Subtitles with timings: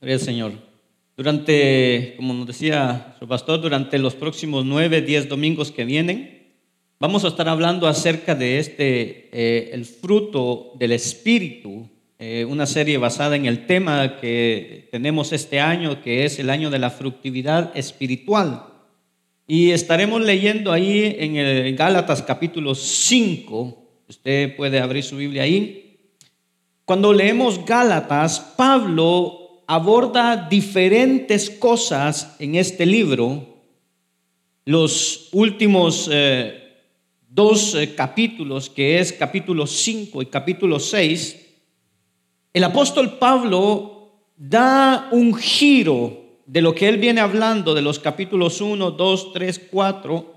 [0.00, 0.52] Gloria al Señor.
[1.14, 6.54] Durante, como nos decía su pastor, durante los próximos nueve, diez domingos que vienen,
[6.98, 11.86] vamos a estar hablando acerca de este, eh, el fruto del Espíritu,
[12.18, 16.70] eh, una serie basada en el tema que tenemos este año, que es el año
[16.70, 18.68] de la fructividad espiritual.
[19.46, 26.08] Y estaremos leyendo ahí en el Gálatas capítulo 5, usted puede abrir su Biblia ahí,
[26.86, 29.39] cuando leemos Gálatas, Pablo
[29.70, 33.46] aborda diferentes cosas en este libro.
[34.64, 36.82] Los últimos eh,
[37.28, 41.36] dos eh, capítulos, que es capítulo 5 y capítulo 6,
[42.52, 48.60] el apóstol Pablo da un giro de lo que él viene hablando de los capítulos
[48.60, 50.34] 1, 2, 3, 4.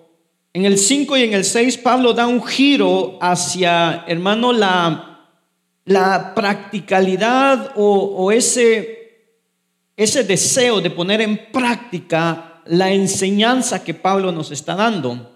[0.53, 5.13] En el 5 y en el 6, Pablo da un giro hacia, hermano, la
[5.85, 9.02] la practicalidad o, ese,
[9.95, 15.31] ese deseo de poner en práctica la enseñanza que Pablo nos está dando.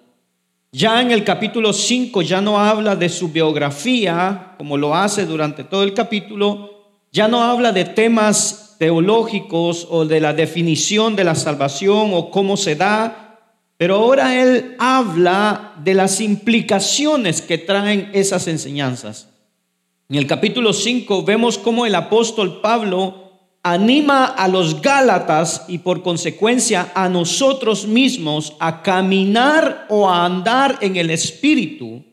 [0.71, 5.63] Ya en el capítulo 5 ya no habla de su biografía, como lo hace durante
[5.63, 6.77] todo el capítulo,
[7.11, 12.57] ya no habla de temas teológicos o de la definición de la salvación o cómo
[12.57, 13.39] se da,
[13.77, 19.29] pero ahora él habla de las implicaciones que traen esas enseñanzas.
[20.09, 23.26] En el capítulo 5 vemos cómo el apóstol Pablo
[23.71, 30.77] anima a los Gálatas y por consecuencia a nosotros mismos a caminar o a andar
[30.81, 32.03] en el Espíritu.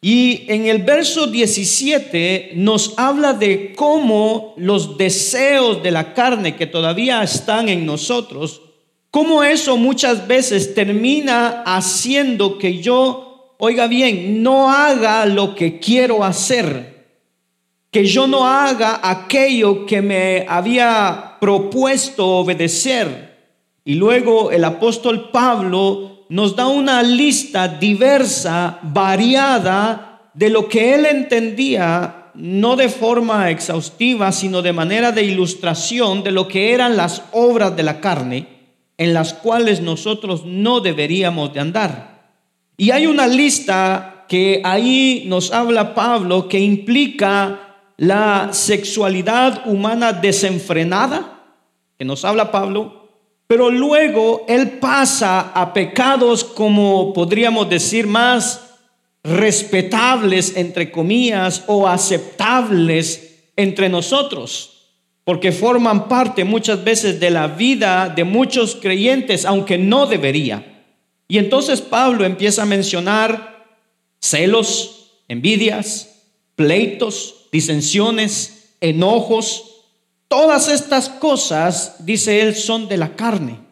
[0.00, 6.66] Y en el verso 17 nos habla de cómo los deseos de la carne que
[6.66, 8.62] todavía están en nosotros,
[9.10, 16.22] cómo eso muchas veces termina haciendo que yo, oiga bien, no haga lo que quiero
[16.22, 16.97] hacer
[17.90, 23.36] que yo no haga aquello que me había propuesto obedecer.
[23.84, 31.06] Y luego el apóstol Pablo nos da una lista diversa, variada, de lo que él
[31.06, 37.22] entendía, no de forma exhaustiva, sino de manera de ilustración de lo que eran las
[37.32, 38.46] obras de la carne,
[38.98, 42.34] en las cuales nosotros no deberíamos de andar.
[42.76, 47.67] Y hay una lista que ahí nos habla Pablo que implica
[47.98, 51.42] la sexualidad humana desenfrenada,
[51.98, 53.08] que nos habla Pablo,
[53.48, 58.76] pero luego él pasa a pecados como podríamos decir más
[59.24, 64.92] respetables, entre comillas, o aceptables entre nosotros,
[65.24, 70.84] porque forman parte muchas veces de la vida de muchos creyentes, aunque no debería.
[71.26, 73.66] Y entonces Pablo empieza a mencionar
[74.20, 79.84] celos, envidias, pleitos, disensiones, enojos,
[80.28, 83.68] todas estas cosas, dice él, son de la carne.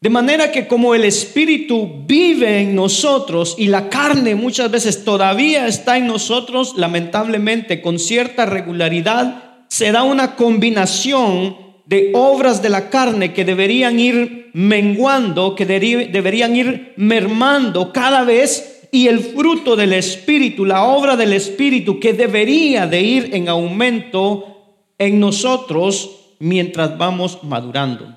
[0.00, 5.66] De manera que como el Espíritu vive en nosotros y la carne muchas veces todavía
[5.66, 12.90] está en nosotros, lamentablemente con cierta regularidad, se da una combinación de obras de la
[12.90, 19.92] carne que deberían ir menguando, que deberían ir mermando cada vez y el fruto del
[19.92, 24.58] Espíritu, la obra del Espíritu que debería de ir en aumento
[24.98, 28.14] en nosotros mientras vamos madurando.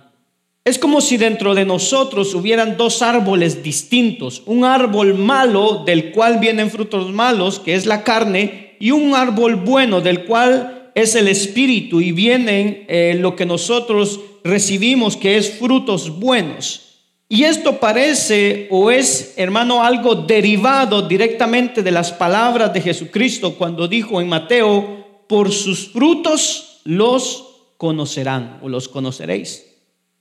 [0.64, 6.38] Es como si dentro de nosotros hubieran dos árboles distintos, un árbol malo del cual
[6.40, 11.28] vienen frutos malos, que es la carne, y un árbol bueno del cual es el
[11.28, 16.91] espíritu y vienen eh, lo que nosotros recibimos, que es frutos buenos.
[17.34, 23.88] Y esto parece o es, hermano, algo derivado directamente de las palabras de Jesucristo cuando
[23.88, 27.46] dijo en Mateo, por sus frutos los
[27.78, 29.66] conocerán o los conoceréis.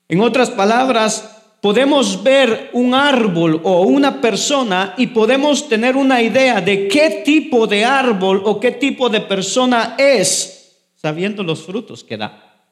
[0.08, 6.60] En otras palabras, podemos ver un árbol o una persona y podemos tener una idea
[6.60, 12.16] de qué tipo de árbol o qué tipo de persona es, sabiendo los frutos que
[12.16, 12.68] da.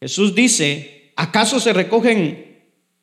[0.00, 2.47] Jesús dice, ¿acaso se recogen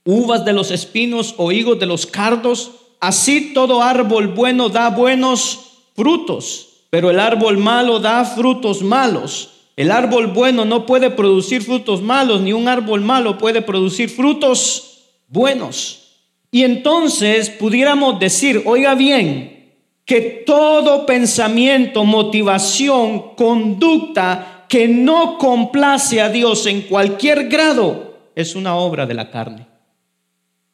[0.06, 2.72] uvas de los espinos o higos de los cardos.
[3.02, 9.50] Así todo árbol bueno da buenos frutos, pero el árbol malo da frutos malos.
[9.76, 15.02] El árbol bueno no puede producir frutos malos, ni un árbol malo puede producir frutos
[15.28, 16.04] buenos.
[16.50, 19.74] Y entonces pudiéramos decir, oiga bien,
[20.06, 28.76] que todo pensamiento, motivación, conducta que no complace a Dios en cualquier grado es una
[28.76, 29.75] obra de la carne.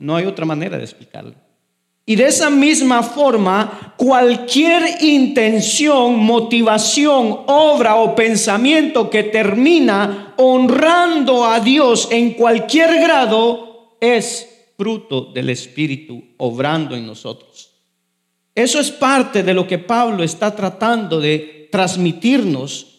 [0.02, 1.34] No hay otra manera de explicarlo.
[2.06, 11.60] Y de esa misma forma, cualquier intención, motivación, obra o pensamiento que termina honrando a
[11.60, 17.70] Dios en cualquier grado es fruto del Espíritu obrando en nosotros.
[18.56, 22.91] Eso es parte de lo que Pablo está tratando de transmitirnos.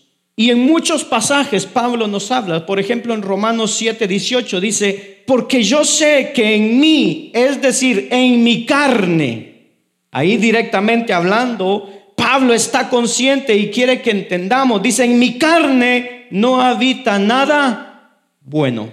[0.42, 5.62] Y en muchos pasajes Pablo nos habla, por ejemplo en Romanos 7, 18 dice, porque
[5.62, 9.68] yo sé que en mí, es decir, en mi carne,
[10.10, 16.60] ahí directamente hablando, Pablo está consciente y quiere que entendamos, dice, en mi carne no
[16.60, 18.88] habita nada bueno.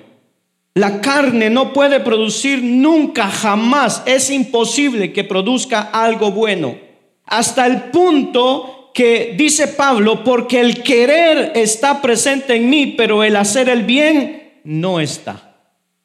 [0.76, 4.04] La carne no puede producir nunca, jamás.
[4.06, 6.78] Es imposible que produzca algo bueno.
[7.26, 13.36] Hasta el punto que dice Pablo, porque el querer está presente en mí, pero el
[13.36, 15.46] hacer el bien no está.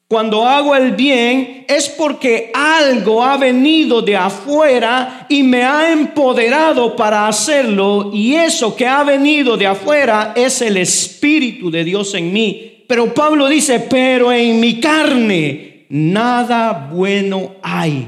[0.07, 6.95] Cuando hago el bien es porque algo ha venido de afuera y me ha empoderado
[6.95, 12.31] para hacerlo y eso que ha venido de afuera es el Espíritu de Dios en
[12.31, 18.07] mí pero Pablo dice, pero en mi carne nada bueno hay.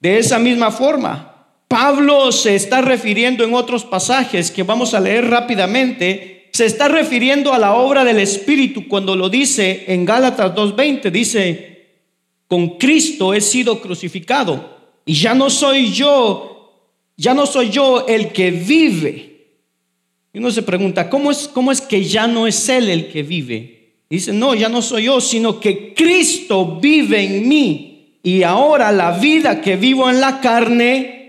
[0.00, 1.33] De esa misma forma,
[1.74, 7.52] Pablo se está refiriendo en otros pasajes que vamos a leer rápidamente, se está refiriendo
[7.52, 11.88] a la obra del Espíritu cuando lo dice en Gálatas 2.20, dice,
[12.46, 18.28] con Cristo he sido crucificado y ya no soy yo, ya no soy yo el
[18.28, 19.48] que vive.
[20.32, 23.24] Y uno se pregunta, ¿cómo es, cómo es que ya no es Él el que
[23.24, 23.94] vive?
[24.08, 28.20] Dice, no, ya no soy yo, sino que Cristo vive en mí.
[28.22, 31.23] Y ahora la vida que vivo en la carne,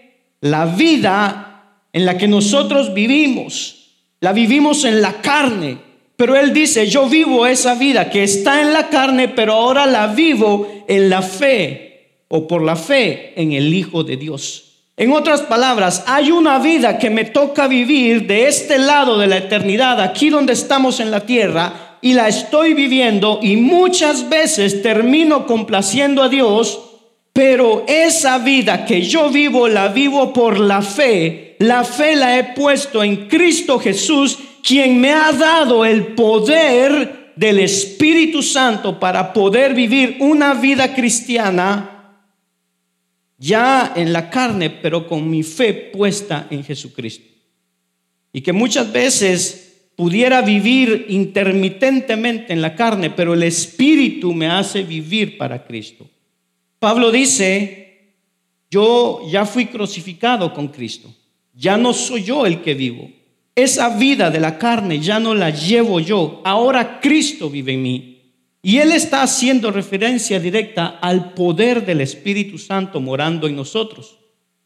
[0.46, 5.80] la vida en la que nosotros vivimos, la vivimos en la carne.
[6.16, 10.06] Pero Él dice, yo vivo esa vida que está en la carne, pero ahora la
[10.06, 14.84] vivo en la fe o por la fe en el Hijo de Dios.
[14.98, 19.38] En otras palabras, hay una vida que me toca vivir de este lado de la
[19.38, 25.48] eternidad, aquí donde estamos en la tierra, y la estoy viviendo y muchas veces termino
[25.48, 26.80] complaciendo a Dios,
[27.36, 31.58] pero esa vida que yo vivo la vivo por la fe.
[31.60, 37.60] La fe la he puesto en Cristo Jesús, quien me ha dado el poder del
[37.60, 42.22] Espíritu Santo para poder vivir una vida cristiana
[43.38, 47.26] ya en la carne, pero con mi fe puesta en Jesucristo.
[48.32, 54.84] Y que muchas veces pudiera vivir intermitentemente en la carne, pero el Espíritu me hace
[54.84, 56.10] vivir para Cristo.
[56.86, 58.14] Pablo dice,
[58.70, 61.12] yo ya fui crucificado con Cristo,
[61.52, 63.10] ya no soy yo el que vivo.
[63.56, 68.22] Esa vida de la carne ya no la llevo yo, ahora Cristo vive en mí.
[68.62, 74.20] Y él está haciendo referencia directa al poder del Espíritu Santo morando en nosotros.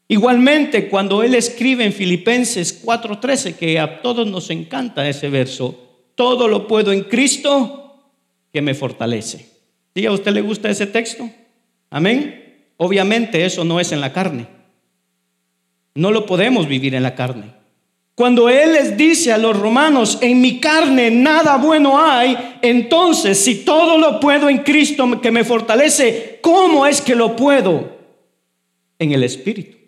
[0.06, 5.74] Igualmente, cuando él escribe en Filipenses 4:13, que a todos nos encanta ese verso,
[6.14, 8.12] todo lo puedo en Cristo
[8.52, 9.46] que me fortalece.
[9.94, 11.26] ¿Sí a usted le gusta ese texto?
[11.90, 12.64] Amén.
[12.76, 14.46] Obviamente eso no es en la carne.
[15.94, 17.52] No lo podemos vivir en la carne.
[18.14, 23.64] Cuando Él les dice a los romanos, en mi carne nada bueno hay, entonces si
[23.64, 27.98] todo lo puedo en Cristo que me fortalece, ¿cómo es que lo puedo?
[28.98, 29.80] En el Espíritu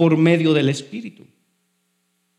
[0.00, 1.26] por medio del Espíritu.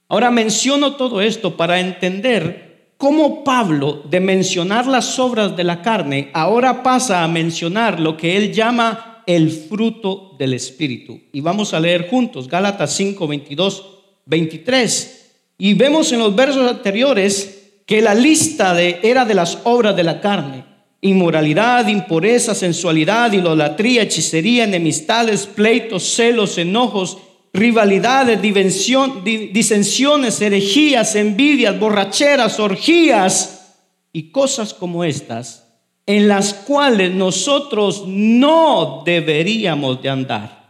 [0.08, 2.71] Ahora menciono todo esto para entender
[3.02, 8.38] cómo Pablo, de mencionar las obras de la carne, ahora pasa a mencionar lo que
[8.38, 11.20] él llama el fruto del Espíritu.
[11.34, 13.86] Y vamos a leer juntos Gálatas 5, 22,
[14.28, 15.32] 23.
[15.58, 20.04] Y vemos en los versos anteriores que la lista de, era de las obras de
[20.04, 20.64] la carne.
[21.02, 27.18] Inmoralidad, impureza, sensualidad, idolatría, hechicería, enemistades, pleitos, celos, enojos
[27.54, 33.76] rivalidades, disensiones, herejías, envidias, borracheras, orgías
[34.14, 35.68] y cosas como estas,
[36.06, 40.62] en las cuales nosotros no deberíamos de andar.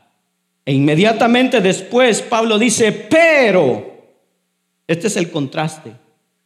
[0.65, 3.89] E inmediatamente después Pablo dice, pero,
[4.88, 5.93] este es el contraste,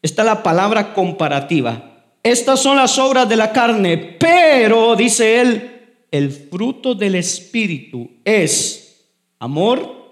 [0.02, 1.92] está la palabra comparativa.
[2.24, 5.72] Estas son las obras de la carne, pero, dice él,
[6.12, 9.06] el fruto del Espíritu es
[9.40, 10.05] amor,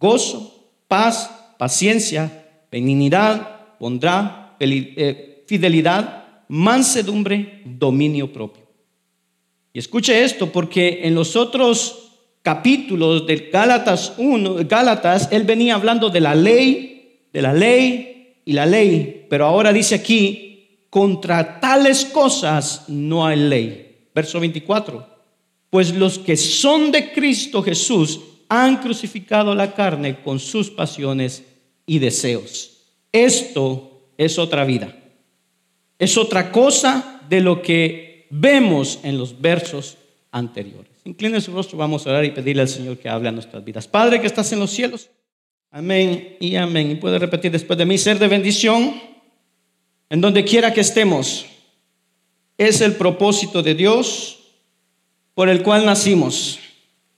[0.00, 8.66] gozo, paz, paciencia, benignidad, bondad, eh, fidelidad, mansedumbre, dominio propio.
[9.72, 12.10] Y escuche esto, porque en los otros
[12.42, 18.52] capítulos del Gálatas 1, Gálatas, él venía hablando de la ley, de la ley y
[18.52, 24.08] la ley, pero ahora dice aquí, contra tales cosas no hay ley.
[24.12, 25.06] Verso 24,
[25.68, 28.18] pues los que son de Cristo Jesús
[28.50, 31.44] han crucificado la carne con sus pasiones
[31.86, 32.82] y deseos.
[33.12, 34.94] Esto es otra vida.
[35.98, 39.96] Es otra cosa de lo que vemos en los versos
[40.32, 40.90] anteriores.
[41.04, 43.86] Incline su rostro, vamos a orar y pedirle al Señor que hable a nuestras vidas.
[43.86, 45.10] Padre que estás en los cielos.
[45.70, 46.90] Amén y amén.
[46.90, 49.00] Y puede repetir después de mí, ser de bendición
[50.08, 51.46] en donde quiera que estemos.
[52.58, 54.40] Es el propósito de Dios
[55.34, 56.58] por el cual nacimos.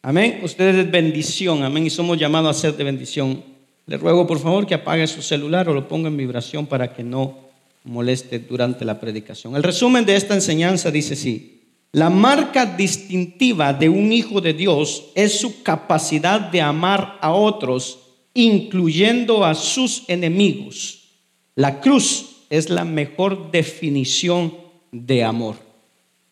[0.03, 0.41] Amén.
[0.43, 1.63] Ustedes es bendición.
[1.63, 1.87] Amén.
[1.87, 3.45] Y somos llamados a ser de bendición.
[3.87, 7.05] Le ruego por favor que apague su celular o lo ponga en vibración para que
[7.05, 7.39] no
[7.85, 9.55] moleste durante la predicación.
[9.55, 11.61] El resumen de esta enseñanza dice así.
[11.93, 17.99] La marca distintiva de un hijo de Dios es su capacidad de amar a otros,
[18.35, 21.11] incluyendo a sus enemigos.
[21.55, 24.55] La cruz es la mejor definición
[24.91, 25.57] de amor.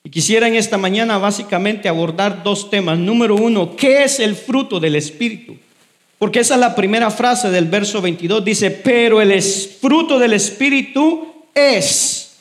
[0.03, 2.99] Y quisiera en esta mañana básicamente abordar dos temas.
[2.99, 5.57] Número uno, ¿qué es el fruto del Espíritu?
[6.19, 8.45] Porque esa es la primera frase del verso 22.
[8.45, 12.39] Dice, pero el fruto del Espíritu es.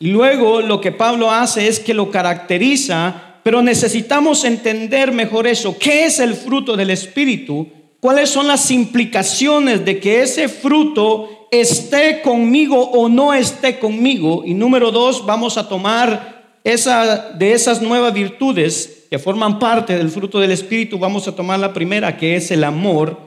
[0.00, 5.76] Y luego lo que Pablo hace es que lo caracteriza, pero necesitamos entender mejor eso.
[5.78, 7.68] ¿Qué es el fruto del Espíritu?
[8.00, 14.42] ¿Cuáles son las implicaciones de que ese fruto esté conmigo o no esté conmigo.
[14.44, 20.10] Y número dos, vamos a tomar esa, de esas nuevas virtudes que forman parte del
[20.10, 23.18] fruto del Espíritu, vamos a tomar la primera, que es el amor.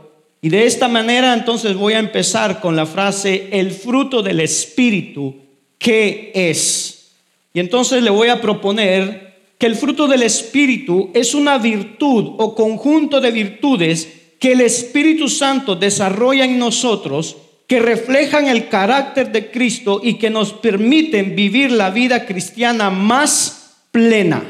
[0.42, 5.36] Y de esta manera entonces voy a empezar con la frase, el fruto del Espíritu,
[5.78, 7.14] ¿qué es?
[7.54, 12.56] Y entonces le voy a proponer que el fruto del Espíritu es una virtud o
[12.56, 14.08] conjunto de virtudes
[14.40, 17.38] que el Espíritu Santo desarrolla en nosotros
[17.72, 23.86] que reflejan el carácter de Cristo y que nos permiten vivir la vida cristiana más
[23.92, 24.44] plena.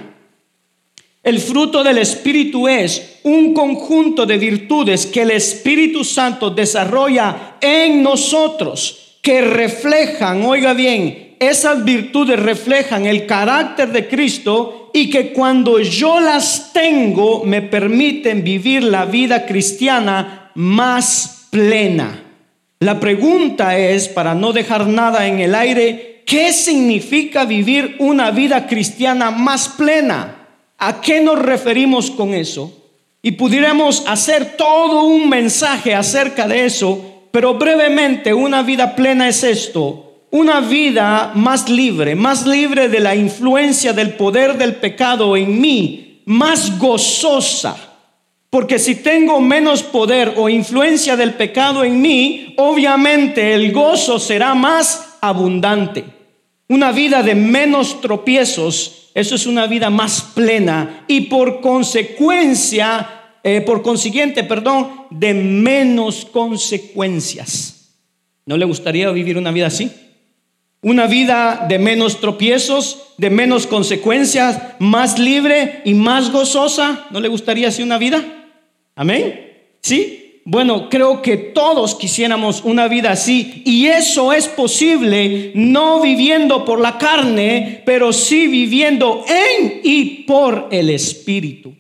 [1.22, 8.02] El fruto del Espíritu es un conjunto de virtudes que el Espíritu Santo desarrolla en
[8.02, 15.80] nosotros, que reflejan, oiga bien, esas virtudes reflejan el carácter de Cristo y que cuando
[15.80, 22.31] yo las tengo me permiten vivir la vida cristiana más plena.
[22.82, 28.66] La pregunta es, para no dejar nada en el aire, ¿qué significa vivir una vida
[28.66, 30.48] cristiana más plena?
[30.80, 32.76] ¿A qué nos referimos con eso?
[33.22, 39.44] Y pudiéramos hacer todo un mensaje acerca de eso, pero brevemente una vida plena es
[39.44, 45.62] esto, una vida más libre, más libre de la influencia del poder del pecado en
[45.62, 47.91] mí, más gozosa
[48.52, 54.54] porque si tengo menos poder o influencia del pecado en mí, obviamente el gozo será
[54.54, 56.04] más abundante.
[56.68, 63.62] Una vida de menos tropiezos, eso es una vida más plena y por consecuencia, eh,
[63.62, 67.96] por consiguiente, perdón, de menos consecuencias.
[68.46, 69.90] ¿No le gustaría vivir una vida así?
[70.82, 77.06] Una vida de menos tropiezos, de menos consecuencias, más libre y más gozosa.
[77.12, 78.40] ¿No le gustaría así una vida?
[79.02, 79.64] Amén.
[79.82, 80.42] ¿Sí?
[80.46, 86.80] Bueno, creo que todos quisiéramos una vida así y eso es posible no viviendo por
[86.80, 91.74] la carne, pero sí viviendo en y por el Espíritu.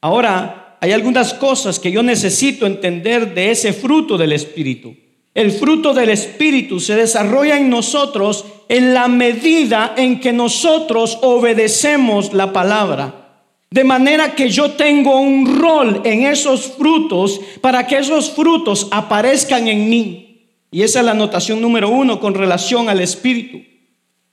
[0.00, 4.94] Ahora, hay algunas cosas que yo necesito entender de ese fruto del Espíritu.
[5.34, 12.32] El fruto del Espíritu se desarrolla en nosotros en la medida en que nosotros obedecemos
[12.32, 13.27] la palabra.
[13.70, 19.68] De manera que yo tengo un rol en esos frutos para que esos frutos aparezcan
[19.68, 20.28] en mí.
[20.70, 23.58] Y esa es la anotación número uno con relación al Espíritu.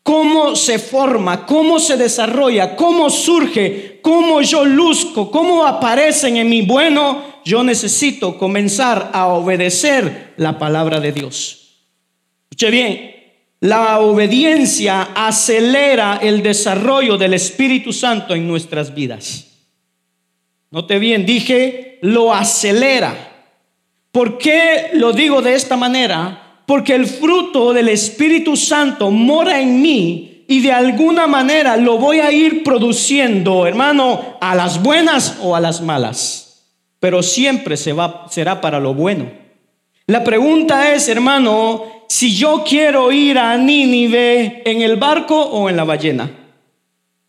[0.04, 1.46] ¿Cómo se forma?
[1.48, 2.75] ¿Cómo se desarrolla?
[2.75, 4.00] ¿Cómo surge?
[4.04, 5.32] ¿Cómo yo luzco?
[5.32, 6.62] ¿Cómo aparecen en mí?
[6.62, 11.80] Bueno, yo necesito comenzar a obedecer la palabra de Dios.
[12.51, 13.14] Escuche bien,
[13.59, 19.45] la obediencia acelera el desarrollo del Espíritu Santo en nuestras vidas.
[20.71, 23.15] Note bien, dije, lo acelera.
[24.12, 26.62] ¿Por qué lo digo de esta manera?
[26.65, 32.19] Porque el fruto del Espíritu Santo mora en mí y de alguna manera lo voy
[32.19, 36.65] a ir produciendo, hermano, a las buenas o a las malas.
[37.00, 39.31] Pero siempre se va, será para lo bueno.
[40.07, 45.77] La pregunta es, hermano, si yo quiero ir a Nínive en el barco o en
[45.77, 46.29] la ballena.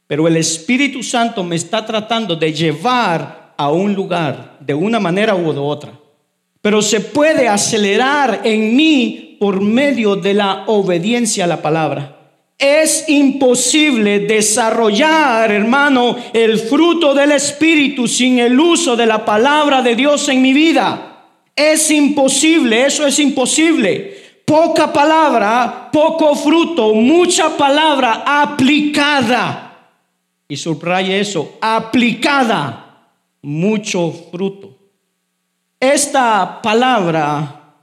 [0.06, 5.34] Pero el Espíritu Santo me está tratando de llevar a un lugar de una manera
[5.34, 5.92] u otra.
[6.60, 12.12] Pero se puede acelerar en mí por medio de la obediencia a la palabra.
[12.58, 19.94] Es imposible desarrollar, hermano, el fruto del Espíritu sin el uso de la palabra de
[19.94, 21.16] Dios en mi vida.
[21.54, 24.25] Es imposible, eso es imposible.
[24.46, 29.72] Poca palabra, poco fruto, mucha palabra aplicada.
[30.46, 33.08] Y subraye eso, aplicada,
[33.42, 34.78] mucho fruto.
[35.80, 37.74] Esta palabra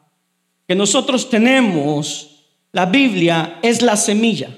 [0.66, 4.58] que nosotros tenemos, la Biblia, es la semilla.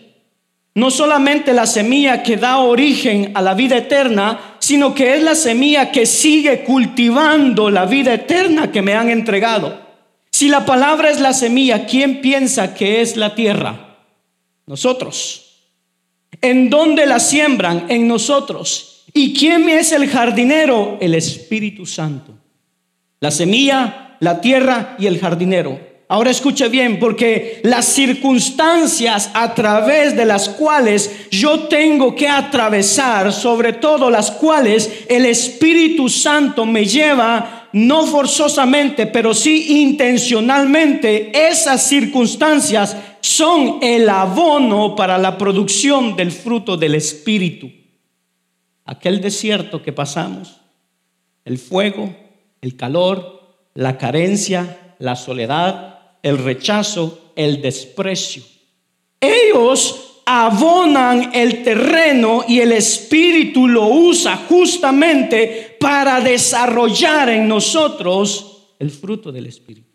[0.76, 5.34] No solamente la semilla que da origen a la vida eterna, sino que es la
[5.34, 9.85] semilla que sigue cultivando la vida eterna que me han entregado.
[10.36, 14.00] Si la palabra es la semilla, ¿quién piensa que es la tierra?
[14.66, 15.62] Nosotros.
[16.42, 17.86] ¿En dónde la siembran?
[17.88, 19.06] En nosotros.
[19.14, 20.98] ¿Y quién es el jardinero?
[21.00, 22.34] El Espíritu Santo.
[23.22, 25.80] La semilla, la tierra y el jardinero.
[26.10, 33.32] Ahora escuche bien, porque las circunstancias a través de las cuales yo tengo que atravesar,
[33.32, 41.86] sobre todo las cuales el Espíritu Santo me lleva, no forzosamente, pero sí intencionalmente, esas
[41.86, 47.70] circunstancias son el abono para la producción del fruto del Espíritu.
[48.86, 50.62] Aquel desierto que pasamos,
[51.44, 52.16] el fuego,
[52.62, 58.44] el calor, la carencia, la soledad, el rechazo, el desprecio.
[59.20, 68.90] Ellos abonan el terreno y el Espíritu lo usa justamente para desarrollar en nosotros el
[68.90, 69.88] fruto del Espíritu.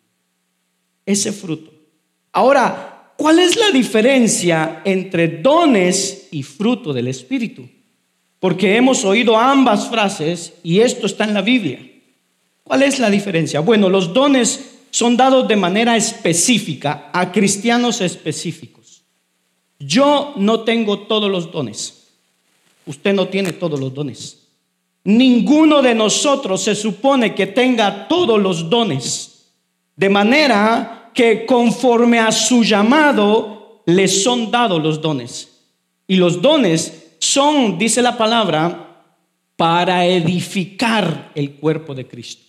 [1.04, 1.72] Ese fruto.
[2.30, 7.68] Ahora, ¿cuál es la diferencia entre dones y fruto del Espíritu?
[8.38, 11.84] Porque hemos oído ambas frases y esto está en la Biblia.
[12.62, 13.58] ¿Cuál es la diferencia?
[13.58, 19.02] Bueno, los dones son dados de manera específica a cristianos específicos.
[19.80, 22.12] Yo no tengo todos los dones.
[22.86, 24.39] Usted no tiene todos los dones.
[25.04, 29.52] Ninguno de nosotros se supone que tenga todos los dones.
[29.96, 35.48] De manera que conforme a su llamado le son dados los dones.
[36.06, 39.04] Y los dones son, dice la palabra,
[39.56, 42.42] para edificar el cuerpo de Cristo.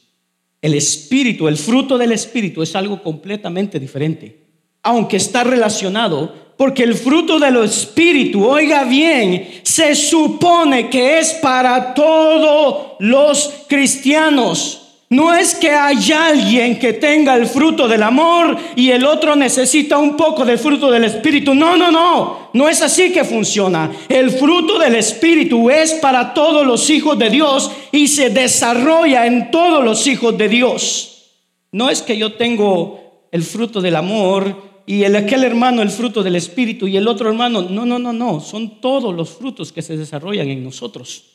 [0.62, 4.41] El espíritu, el fruto del espíritu es algo completamente diferente,
[4.84, 11.94] aunque está relacionado, porque el fruto del espíritu, oiga bien, se supone que es para
[11.94, 14.82] todos los cristianos.
[15.12, 19.98] No es que hay alguien que tenga el fruto del amor y el otro necesita
[19.98, 21.54] un poco del fruto del Espíritu.
[21.54, 22.50] No, no, no.
[22.54, 23.92] No es así que funciona.
[24.08, 29.52] El fruto del Espíritu es para todos los hijos de Dios y se desarrolla en
[29.52, 31.26] todos los hijos de Dios.
[31.74, 36.24] No es que yo tengo el fruto del amor y el aquel hermano el fruto
[36.24, 37.62] del Espíritu y el otro hermano.
[37.62, 38.40] No, no, no, no.
[38.40, 41.26] Son todos los frutos que se desarrollan en nosotros.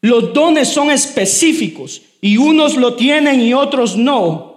[0.00, 4.48] Los dones son específicos y unos lo tienen y otros no.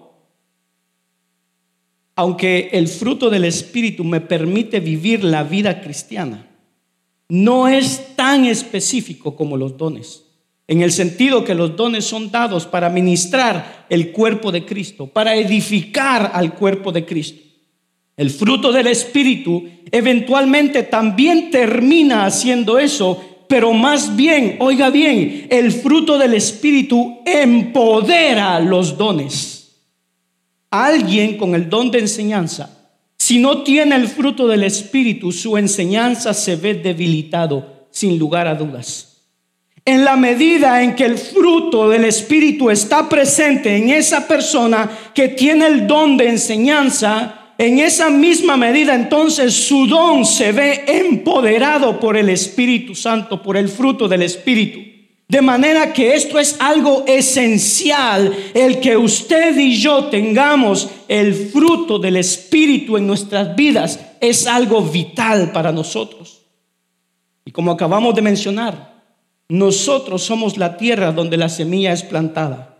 [2.16, 6.48] Aunque el fruto del Espíritu me permite vivir la vida cristiana,
[7.30, 10.26] no es tan específico como los dones.
[10.68, 15.36] En el sentido que los dones son dados para ministrar el cuerpo de Cristo, para
[15.36, 17.51] edificar al cuerpo de Cristo.
[18.18, 25.74] El fruto del Espíritu eventualmente también termina haciendo eso pero más bien, oiga bien, el
[25.74, 29.76] fruto del Espíritu empodera los dones.
[30.70, 36.34] Alguien con el don de enseñanza, si no tiene el fruto del Espíritu, su enseñanza
[36.34, 39.18] se ve debilitado, sin lugar a dudas.
[39.84, 45.28] En la medida en que el fruto del Espíritu está presente en esa persona que
[45.28, 52.00] tiene el don de enseñanza, en esa misma medida entonces su don se ve empoderado
[52.00, 54.80] por el Espíritu Santo, por el fruto del Espíritu.
[55.28, 62.00] De manera que esto es algo esencial, el que usted y yo tengamos el fruto
[62.00, 66.42] del Espíritu en nuestras vidas es algo vital para nosotros.
[67.46, 69.04] Y como acabamos de mencionar,
[69.50, 72.76] nosotros somos la tierra donde la semilla es plantada.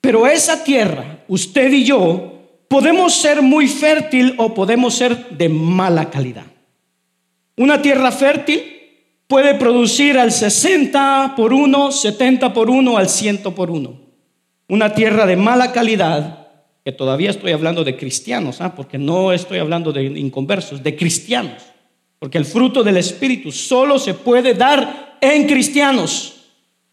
[0.00, 2.31] Pero esa tierra, usted y yo,
[2.72, 6.46] Podemos ser muy fértil o podemos ser de mala calidad.
[7.58, 8.62] Una tierra fértil
[9.26, 14.00] puede producir al 60 por 1, 70 por 1, al 100 por 1.
[14.68, 16.48] Una tierra de mala calidad,
[16.82, 18.74] que todavía estoy hablando de cristianos, ¿ah?
[18.74, 21.62] porque no estoy hablando de inconversos, de cristianos.
[22.18, 26.46] Porque el fruto del Espíritu solo se puede dar en cristianos.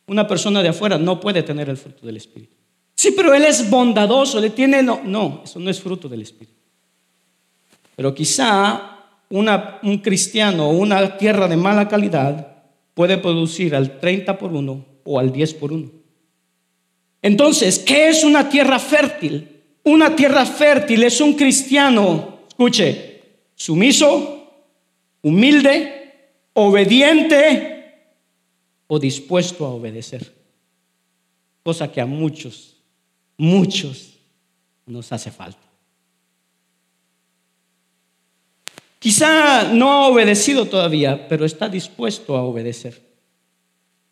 [0.08, 2.59] Una persona de afuera no puede tener el fruto del Espíritu.
[3.00, 4.84] Sí, pero Él es bondadoso, le tiene...
[4.84, 6.60] No, no, eso no es fruto del Espíritu.
[7.96, 14.52] Pero quizá un cristiano o una tierra de mala calidad puede producir al 30 por
[14.52, 15.90] 1 o al 10 por 1.
[17.22, 19.48] Entonces, ¿qué es una tierra fértil?
[19.86, 23.22] Una tierra fértil es un cristiano, escuche,
[23.56, 24.52] sumiso,
[25.22, 27.94] humilde, obediente
[28.88, 30.36] o dispuesto a obedecer.
[31.64, 32.76] Cosa que a muchos,
[33.40, 34.20] muchos
[34.86, 35.64] nos hace falta.
[39.00, 43.02] Quizá no ha obedecido todavía, pero está dispuesto a obedecer.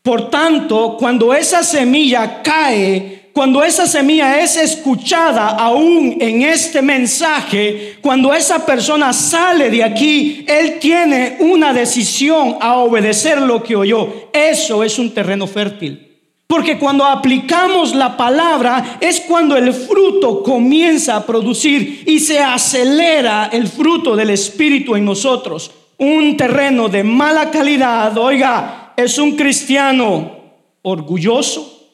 [0.01, 7.97] Por tanto, cuando esa semilla cae, cuando esa semilla es escuchada aún en este mensaje,
[8.01, 14.29] cuando esa persona sale de aquí, él tiene una decisión a obedecer lo que oyó.
[14.31, 16.06] Eso es un terreno fértil.
[16.47, 23.49] Porque cuando aplicamos la palabra es cuando el fruto comienza a producir y se acelera
[23.51, 25.69] el fruto del Espíritu en nosotros.
[25.97, 30.37] Un terreno de mala calidad, oiga, es un cristiano
[30.83, 31.89] orgulloso,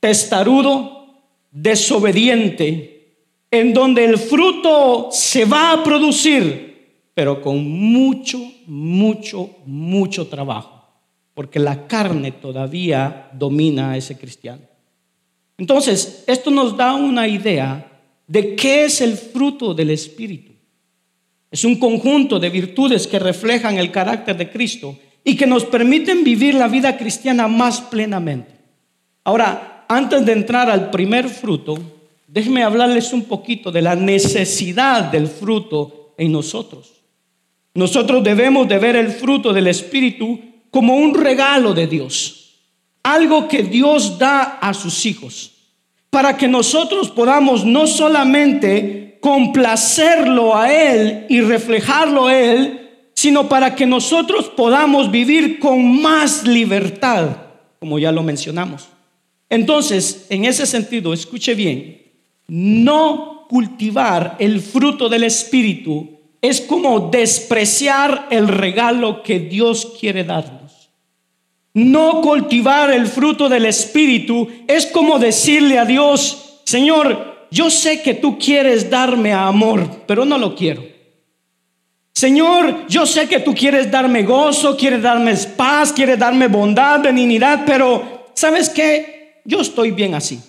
[0.00, 1.06] testarudo,
[1.50, 3.18] desobediente,
[3.50, 10.71] en donde el fruto se va a producir, pero con mucho, mucho, mucho trabajo
[11.34, 14.62] porque la carne todavía domina a ese cristiano.
[15.58, 20.52] Entonces, esto nos da una idea de qué es el fruto del Espíritu.
[21.50, 26.24] Es un conjunto de virtudes que reflejan el carácter de Cristo y que nos permiten
[26.24, 28.52] vivir la vida cristiana más plenamente.
[29.24, 31.78] Ahora, antes de entrar al primer fruto,
[32.26, 37.02] déjenme hablarles un poquito de la necesidad del fruto en nosotros.
[37.74, 40.40] Nosotros debemos de ver el fruto del Espíritu
[40.72, 42.56] como un regalo de Dios,
[43.02, 45.52] algo que Dios da a sus hijos,
[46.08, 53.74] para que nosotros podamos no solamente complacerlo a Él y reflejarlo a Él, sino para
[53.74, 57.36] que nosotros podamos vivir con más libertad,
[57.78, 58.88] como ya lo mencionamos.
[59.50, 62.00] Entonces, en ese sentido, escuche bien,
[62.48, 70.61] no cultivar el fruto del Espíritu es como despreciar el regalo que Dios quiere darnos.
[71.74, 78.14] No cultivar el fruto del Espíritu es como decirle a Dios, Señor, yo sé que
[78.14, 80.84] tú quieres darme amor, pero no lo quiero.
[82.14, 87.64] Señor, yo sé que tú quieres darme gozo, quieres darme paz, quieres darme bondad, benignidad,
[87.66, 89.40] pero ¿sabes qué?
[89.44, 90.40] Yo estoy bien así.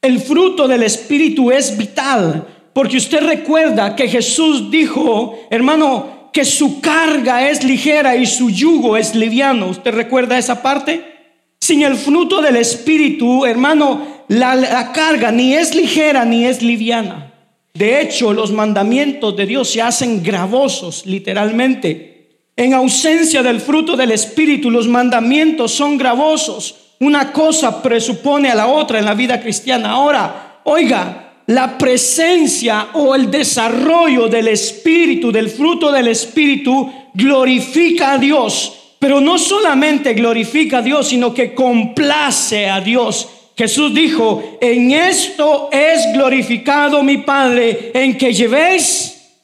[0.00, 6.80] El fruto del Espíritu es vital, porque usted recuerda que Jesús dijo, hermano, que su
[6.80, 9.68] carga es ligera y su yugo es liviano.
[9.68, 11.16] ¿Usted recuerda esa parte?
[11.60, 17.32] Sin el fruto del Espíritu, hermano, la, carga ni es ligera ni es liviana.
[17.74, 22.40] De hecho, los mandamientos de Dios se hacen gravosos, literalmente.
[22.56, 26.94] En ausencia del fruto del Espíritu, los mandamientos son gravosos.
[27.00, 29.90] Una cosa presupone a la otra en la vida cristiana.
[29.90, 38.18] Ahora, oiga, la presencia o el desarrollo del Espíritu, del fruto del Espíritu, glorifica a
[38.18, 38.72] Dios.
[38.98, 43.28] Pero no solamente glorifica a Dios, sino que complace a Dios.
[43.56, 49.38] Jesús dijo, en esto es glorificado mi Padre, en que llevéis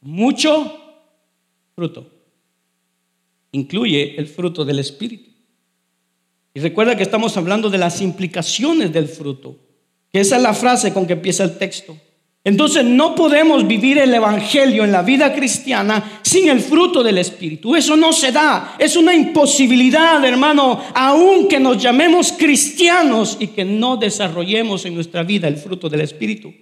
[0.00, 0.74] mucho
[1.74, 2.10] fruto.
[3.52, 5.30] Incluye el fruto del Espíritu.
[6.52, 9.67] Y recuerda que estamos hablando de las implicaciones del fruto
[10.12, 11.96] que esa es la frase con que empieza el texto.
[12.44, 17.76] Entonces no podemos vivir el Evangelio en la vida cristiana sin el fruto del Espíritu.
[17.76, 18.74] Eso no se da.
[18.78, 25.46] Es una imposibilidad, hermano, aunque nos llamemos cristianos y que no desarrollemos en nuestra vida
[25.46, 26.54] el fruto del Espíritu.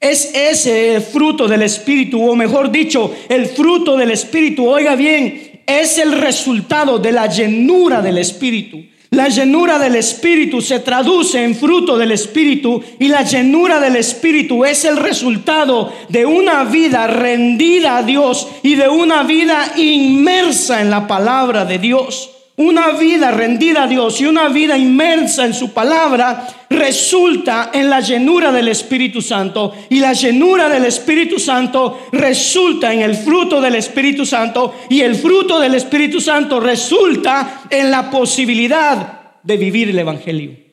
[0.00, 5.98] Es ese fruto del Espíritu, o mejor dicho, el fruto del Espíritu, oiga bien, es
[5.98, 8.82] el resultado de la llenura del Espíritu.
[9.10, 14.64] La llenura del Espíritu se traduce en fruto del Espíritu y la llenura del Espíritu
[14.64, 20.90] es el resultado de una vida rendida a Dios y de una vida inmersa en
[20.90, 22.35] la palabra de Dios.
[22.56, 28.00] Una vida rendida a Dios y una vida inmersa en su palabra resulta en la
[28.00, 33.74] llenura del Espíritu Santo y la llenura del Espíritu Santo resulta en el fruto del
[33.74, 39.98] Espíritu Santo y el fruto del Espíritu Santo resulta en la posibilidad de vivir el
[39.98, 40.66] Evangelio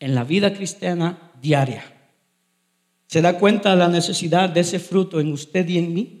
[0.00, 1.84] en la vida cristiana diaria.
[3.06, 6.17] ¿Se da cuenta de la necesidad de ese fruto en usted y en mí?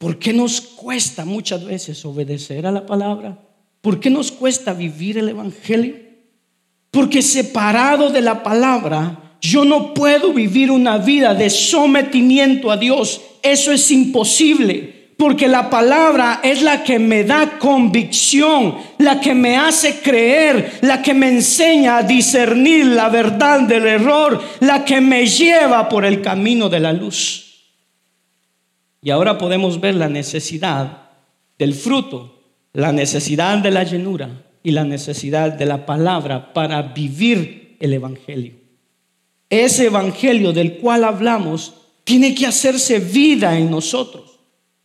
[0.00, 3.38] ¿Por qué nos cuesta muchas veces obedecer a la palabra?
[3.82, 5.94] ¿Por qué nos cuesta vivir el Evangelio?
[6.90, 13.20] Porque separado de la palabra, yo no puedo vivir una vida de sometimiento a Dios
[13.42, 14.98] eso es imposible.
[15.16, 21.02] Porque la palabra es la que me da convicción, la que me hace creer, la
[21.02, 26.22] que me enseña a discernir la verdad del error, la que me lleva por el
[26.22, 27.49] camino de la luz.
[29.02, 31.08] Y ahora podemos ver la necesidad
[31.58, 37.76] del fruto, la necesidad de la llenura y la necesidad de la palabra para vivir
[37.80, 38.54] el Evangelio.
[39.48, 44.38] Ese Evangelio del cual hablamos tiene que hacerse vida en nosotros.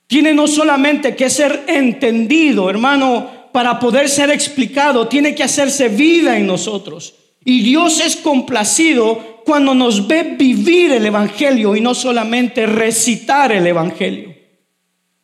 [0.08, 6.38] Tiene no solamente que ser entendido, hermano, para poder ser explicado, tiene que hacerse vida
[6.38, 7.16] en nosotros.
[7.44, 13.68] Y Dios es complacido cuando nos ve vivir el Evangelio y no solamente recitar el
[13.68, 14.36] Evangelio.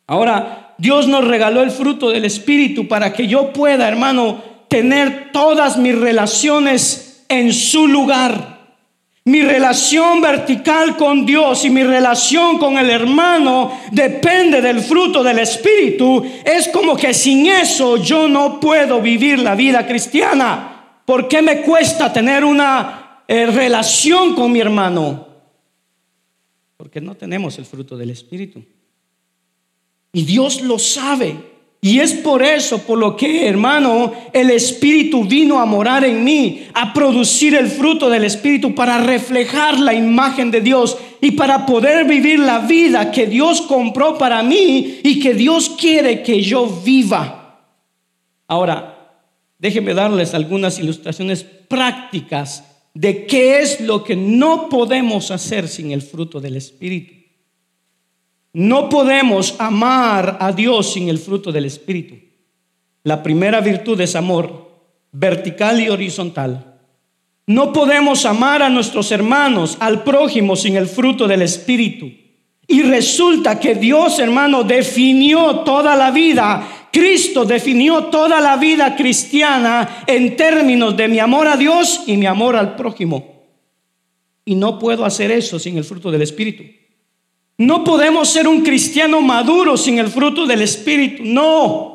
[0.06, 5.76] Ahora, Dios nos regaló el fruto del Espíritu para que yo pueda, hermano, tener todas
[5.76, 8.52] mis relaciones en su lugar.
[9.24, 15.38] Mi relación vertical con Dios y mi relación con el hermano depende del fruto del
[15.40, 16.24] Espíritu.
[16.44, 21.00] Es como que sin eso yo no puedo vivir la vida cristiana.
[21.04, 25.28] ¿Por qué me cuesta tener una relación con mi hermano?
[26.76, 28.62] Porque no tenemos el fruto del Espíritu.
[30.12, 31.52] Y Dios lo sabe.
[31.80, 36.68] Y es por eso, por lo que, hermano, el Espíritu vino a morar en mí,
[36.74, 42.06] a producir el fruto del Espíritu para reflejar la imagen de Dios y para poder
[42.06, 47.64] vivir la vida que Dios compró para mí y que Dios quiere que yo viva.
[48.46, 49.18] Ahora,
[49.58, 56.02] déjenme darles algunas ilustraciones prácticas de qué es lo que no podemos hacer sin el
[56.02, 57.14] fruto del Espíritu.
[58.52, 62.16] No podemos amar a Dios sin el fruto del Espíritu.
[63.02, 64.70] La primera virtud es amor,
[65.10, 66.78] vertical y horizontal.
[67.46, 72.12] No podemos amar a nuestros hermanos, al prójimo, sin el fruto del Espíritu.
[72.68, 76.81] Y resulta que Dios, hermano, definió toda la vida.
[76.92, 82.26] Cristo definió toda la vida cristiana en términos de mi amor a Dios y mi
[82.26, 83.32] amor al prójimo.
[84.44, 86.64] Y no puedo hacer eso sin el fruto del Espíritu.
[87.56, 91.92] No podemos ser un cristiano maduro sin el fruto del Espíritu, no.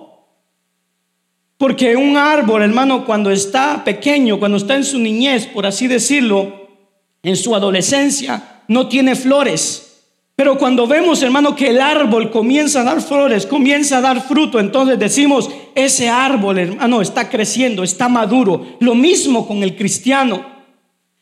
[1.58, 6.70] Porque un árbol, hermano, cuando está pequeño, cuando está en su niñez, por así decirlo,
[7.22, 9.87] en su adolescencia, no tiene flores.
[10.38, 14.60] Pero cuando vemos, hermano, que el árbol comienza a dar flores, comienza a dar fruto,
[14.60, 18.78] entonces decimos, ese árbol, hermano, está creciendo, está maduro.
[18.80, 20.45] Lo mismo con el cristiano.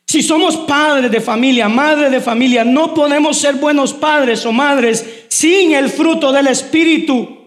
[0.06, 5.24] Si somos padres de familia, madre de familia, no podemos ser buenos padres o madres
[5.28, 7.38] sin el fruto del Espíritu.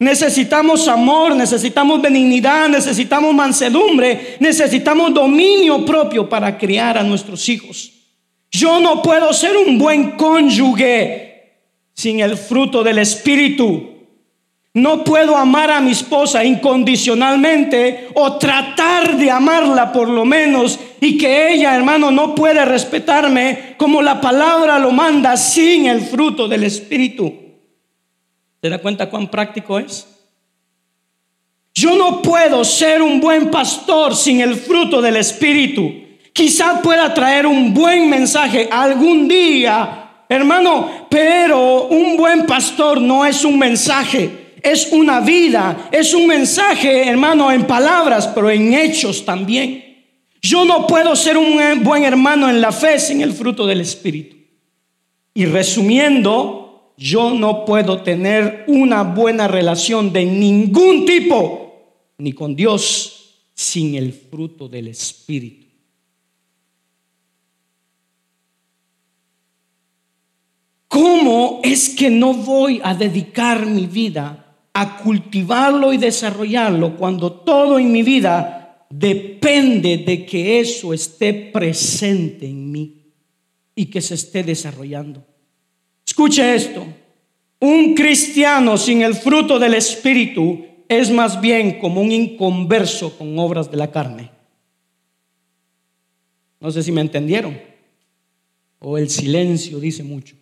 [0.00, 7.94] Necesitamos amor, necesitamos benignidad, necesitamos mansedumbre, necesitamos dominio propio para criar a nuestros hijos.
[8.50, 11.60] Yo no puedo ser un buen cónyuge
[11.94, 13.90] sin el fruto del Espíritu.
[14.74, 21.16] No puedo amar a mi esposa incondicionalmente o tratar de amarla por lo menos y
[21.16, 26.64] que ella, hermano, no puede respetarme como la palabra lo manda sin el fruto del
[26.64, 27.32] Espíritu.
[28.60, 30.08] ¿Se da cuenta cuán práctico es?
[31.74, 36.03] Yo no puedo ser un buen pastor sin el fruto del Espíritu.
[36.34, 43.42] Quizás pueda traer un buen mensaje algún día, hermano, pero un buen pastor no es
[43.42, 49.84] un mensaje es una vida, es un mensaje, hermano, en palabras, pero en hechos también.
[50.40, 54.36] Yo no puedo ser un buen hermano en la fe sin el fruto del Espíritu.
[55.34, 63.50] Y resumiendo, yo no puedo tener una buena relación de ningún tipo, ni con Dios,
[63.54, 65.63] sin el fruto del Espíritu.
[70.94, 77.80] ¿Cómo es que no voy a dedicar mi vida a cultivarlo y desarrollarlo cuando todo
[77.80, 83.10] en mi vida depende de que eso esté presente en mí
[83.74, 85.26] y que se esté desarrollando.
[86.06, 86.86] Escuche esto,
[87.58, 93.68] un cristiano sin el fruto del Espíritu es más bien como un inconverso con obras
[93.68, 94.30] de la carne.
[96.60, 97.60] No sé si me entendieron.
[98.78, 100.36] O el silencio dice mucho.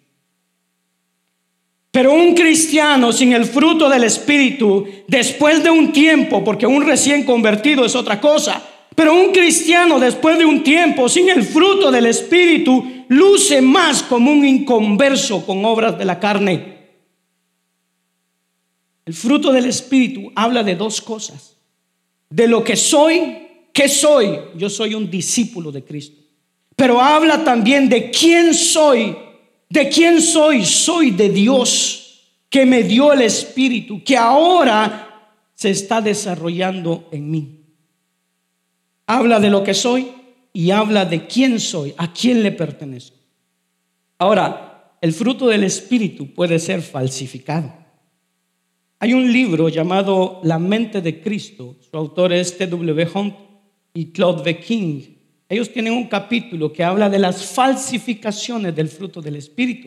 [1.93, 7.25] Pero un cristiano sin el fruto del Espíritu, después de un tiempo, porque un recién
[7.25, 8.63] convertido es otra cosa,
[8.97, 14.33] pero un cristiano después de un tiempo sin el fruto del Espíritu, luce más como
[14.33, 16.79] un inconverso con obras de la carne.
[19.05, 21.59] El fruto del Espíritu habla de dos cosas.
[22.31, 24.39] De lo que soy, ¿qué soy?
[24.57, 26.23] Yo soy un discípulo de Cristo.
[26.75, 29.15] Pero habla también de quién soy
[29.73, 30.67] ¿De quién soy?
[30.67, 37.65] Soy de Dios que me dio el Espíritu, que ahora se está desarrollando en mí.
[39.07, 40.09] Habla de lo que soy
[40.53, 43.17] y habla de quién soy, a quién le pertenezco.
[44.19, 47.73] Ahora, el fruto del Espíritu puede ser falsificado.
[48.99, 53.09] Hay un libro llamado La mente de Cristo, su autor es T.W.
[53.15, 53.35] Hunt
[53.95, 54.61] y Claude V.
[54.61, 55.01] King.
[55.53, 59.87] Ellos tienen un capítulo que habla de las falsificaciones del fruto del Espíritu.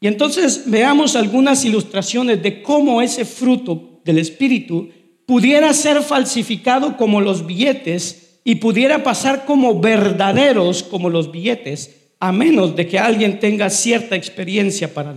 [0.00, 4.88] Y entonces veamos algunas ilustraciones de cómo ese fruto del Espíritu
[5.26, 12.32] pudiera ser falsificado como los billetes y pudiera pasar como verdaderos como los billetes, a
[12.32, 15.14] menos de que alguien tenga cierta experiencia para,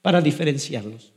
[0.00, 1.12] para diferenciarlos.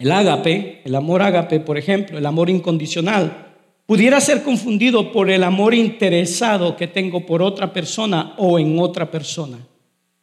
[0.00, 3.51] El ágape, el amor ágape, por ejemplo, el amor incondicional,
[3.86, 9.10] pudiera ser confundido por el amor interesado que tengo por otra persona o en otra
[9.10, 9.58] persona.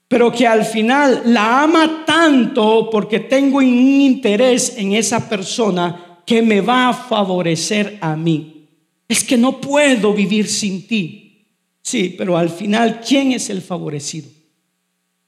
[0.07, 6.41] Pero que al final la ama tanto porque tengo un interés en esa persona que
[6.41, 8.67] me va a favorecer a mí.
[9.07, 11.45] Es que no puedo vivir sin ti.
[11.81, 14.29] Sí, pero al final, ¿quién es el favorecido?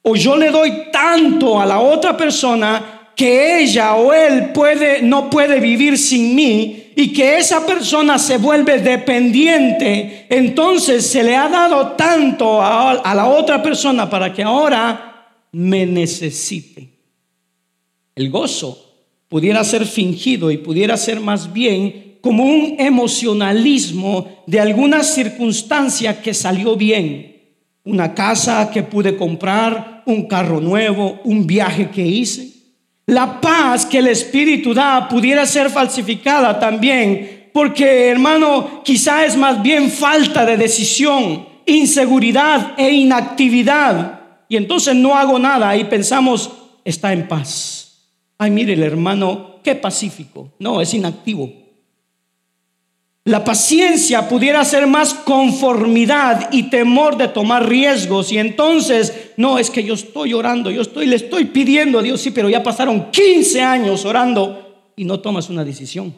[0.04, 5.30] O yo le doy tanto a la otra persona que ella o él puede, no
[5.30, 11.50] puede vivir sin mí y que esa persona se vuelve dependiente, entonces se le ha
[11.50, 16.90] dado tanto a, a la otra persona para que ahora me necesite.
[18.14, 18.86] El gozo
[19.28, 26.36] pudiera ser fingido y pudiera ser más bien como un emocionalismo de alguna circunstancia que
[26.36, 27.36] salió bien.
[27.84, 32.51] Una casa que pude comprar, un carro nuevo, un viaje que hice.
[33.12, 39.62] La paz que el Espíritu da pudiera ser falsificada también, porque hermano, quizá es más
[39.62, 44.22] bien falta de decisión, inseguridad e inactividad.
[44.48, 46.52] Y entonces no hago nada y pensamos,
[46.86, 48.14] está en paz.
[48.38, 50.54] Ay, mire el hermano, qué pacífico.
[50.58, 51.52] No, es inactivo.
[53.24, 58.32] La paciencia pudiera ser más conformidad y temor de tomar riesgos.
[58.32, 62.20] Y entonces, no, es que yo estoy orando, yo estoy, le estoy pidiendo a Dios,
[62.20, 66.16] sí, pero ya pasaron 15 años orando y no tomas una decisión.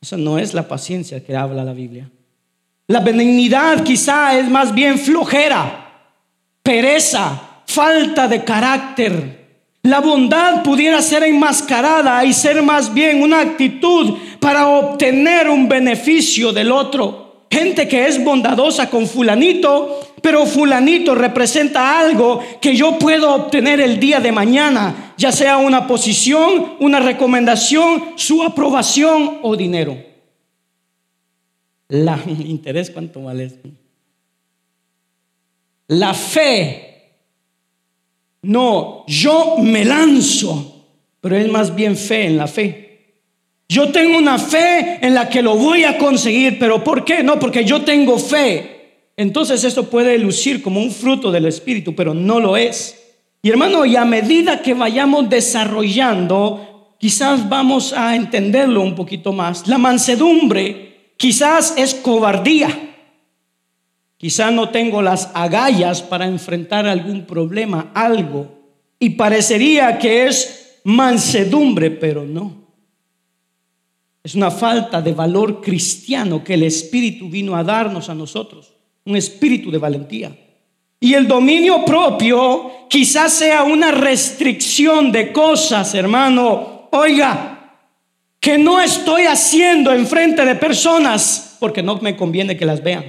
[0.00, 2.08] Esa no es la paciencia que habla la Biblia.
[2.86, 6.12] La benignidad quizá es más bien flojera,
[6.62, 9.37] pereza, falta de carácter.
[9.88, 16.52] La bondad pudiera ser enmascarada y ser más bien una actitud para obtener un beneficio
[16.52, 17.46] del otro.
[17.50, 23.98] Gente que es bondadosa con fulanito, pero fulanito representa algo que yo puedo obtener el
[23.98, 29.96] día de mañana, ya sea una posición, una recomendación, su aprobación o dinero.
[31.88, 33.58] La interés cuánto vale.
[35.86, 36.87] La fe
[38.42, 40.86] no, yo me lanzo,
[41.20, 42.88] pero es más bien fe en la fe.
[43.68, 47.22] Yo tengo una fe en la que lo voy a conseguir, pero ¿por qué?
[47.22, 48.78] No, porque yo tengo fe.
[49.16, 52.96] Entonces esto puede lucir como un fruto del Espíritu, pero no lo es.
[53.42, 59.66] Y hermano, y a medida que vayamos desarrollando, quizás vamos a entenderlo un poquito más.
[59.68, 62.87] La mansedumbre quizás es cobardía.
[64.18, 68.58] Quizá no tengo las agallas para enfrentar algún problema, algo,
[68.98, 72.66] y parecería que es mansedumbre, pero no.
[74.24, 79.16] Es una falta de valor cristiano que el Espíritu vino a darnos a nosotros, un
[79.16, 80.36] espíritu de valentía.
[81.00, 86.88] Y el dominio propio quizás sea una restricción de cosas, hermano.
[86.90, 87.76] Oiga,
[88.40, 93.04] que no estoy haciendo en frente de personas porque no me conviene que las vean.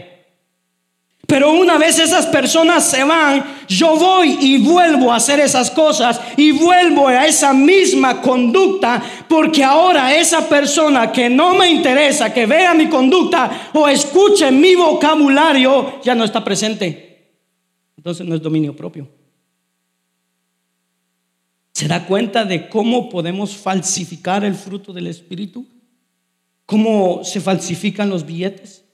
[1.29, 6.19] Pero una vez esas personas se van, yo voy y vuelvo a hacer esas cosas
[6.35, 12.47] y vuelvo a esa misma conducta porque ahora esa persona que no me interesa, que
[12.47, 17.35] vea mi conducta o escuche mi vocabulario, ya no está presente.
[17.95, 19.07] Entonces no es dominio propio.
[21.73, 25.67] ¿Se da cuenta de cómo podemos falsificar el fruto del Espíritu?
[26.65, 28.88] ¿Cómo se falsifican los billetes?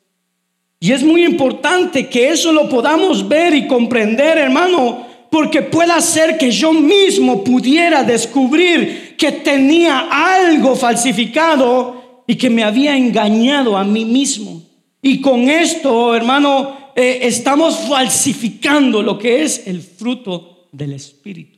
[0.86, 6.38] Y es muy importante que eso lo podamos ver y comprender, hermano, porque puede ser
[6.38, 13.84] que yo mismo pudiera descubrir que tenía algo falsificado y que me había engañado a
[13.84, 14.62] mí mismo.
[15.02, 21.58] Y con esto, hermano, eh, estamos falsificando lo que es el fruto del Espíritu.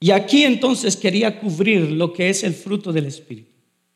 [0.00, 3.51] Y aquí entonces quería cubrir lo que es el fruto del Espíritu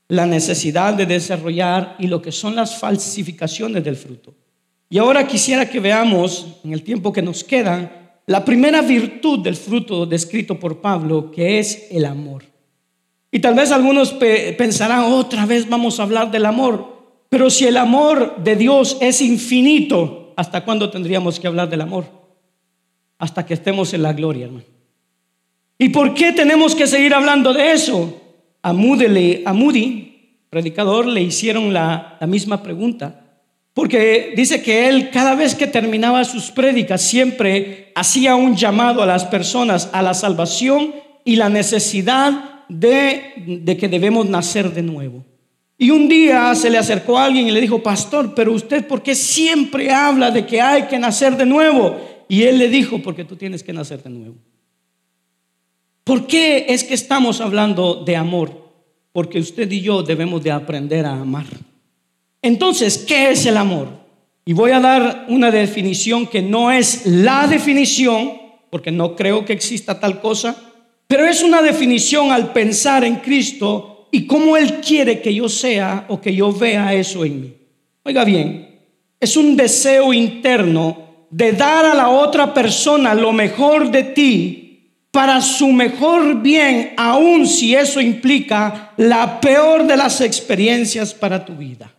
[0.09, 4.35] la necesidad de desarrollar y lo que son las falsificaciones del fruto.
[4.89, 9.57] Y ahora quisiera que veamos, en el tiempo que nos queda, la primera virtud del
[9.57, 12.45] fruto descrito por Pablo, que es el amor.
[13.31, 14.15] Y tal vez algunos
[14.57, 16.97] pensarán, otra vez vamos a hablar del amor,
[17.29, 22.07] pero si el amor de Dios es infinito, ¿hasta cuándo tendríamos que hablar del amor?
[23.19, 24.65] Hasta que estemos en la gloria, hermano.
[25.79, 28.23] ¿Y por qué tenemos que seguir hablando de eso?
[28.67, 33.23] A Moody, predicador, le hicieron la, misma pregunta.
[33.73, 39.07] Porque dice que él cada vez que terminaba sus prédicas siempre hacía un llamado a
[39.07, 45.25] las personas a la salvación y la necesidad de, de, que debemos nacer de nuevo.
[45.79, 49.01] Y un día se le acercó a alguien y le dijo, pastor, pero usted ¿por
[49.01, 51.97] qué siempre habla de que hay que nacer de nuevo?
[52.29, 54.35] Y él le dijo, porque tú tienes que nacer de nuevo.
[56.07, 58.53] ¿Por qué es que estamos hablando de amor?
[59.11, 61.47] Porque usted y yo debemos de aprender a amar.
[62.41, 63.89] Entonces, ¿qué es el amor?
[64.45, 68.35] Y voy a dar una definición que no es la definición,
[68.71, 70.57] porque no creo que exista tal cosa,
[71.09, 76.07] pero es una definición al pensar en Cristo y cómo Él quiere que yo sea
[76.09, 77.55] o que yo vea eso en mí.
[78.05, 78.79] Oiga bien,
[79.19, 84.66] es un deseo interno de dar a la otra persona lo mejor de ti
[85.17, 91.55] para su mejor bien, aun si eso implica la peor de las experiencias para tu
[91.55, 91.91] vida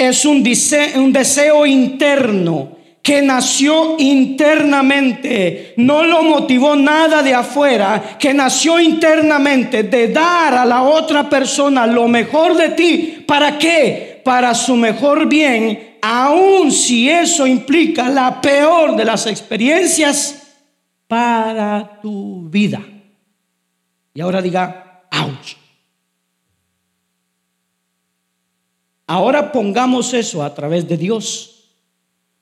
[0.00, 8.80] es un deseo, interno que nació internamente, no lo motivó nada de afuera, que nació
[8.80, 13.24] internamente de dar a la otra persona lo mejor de ti.
[13.26, 14.20] ¿Para qué?
[14.24, 20.39] Para su mejor bien, aun si eso implica la peor de las experiencias
[21.10, 22.80] para tu vida.
[24.14, 25.56] Y ahora diga, ouch.
[29.08, 31.64] Ahora pongamos eso a través de Dios.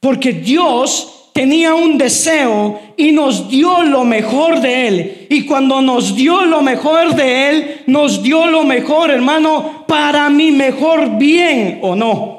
[0.01, 5.27] Porque Dios tenía un deseo y nos dio lo mejor de Él.
[5.31, 10.51] Y cuando nos dio lo mejor de Él, nos dio lo mejor, hermano, para mi
[10.51, 12.38] mejor bien o no.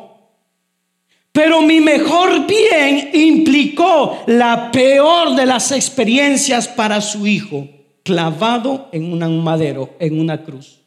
[1.39, 7.65] Pero mi mejor bien implicó la peor de las experiencias para su hijo,
[8.03, 10.81] clavado en un madero, en una cruz.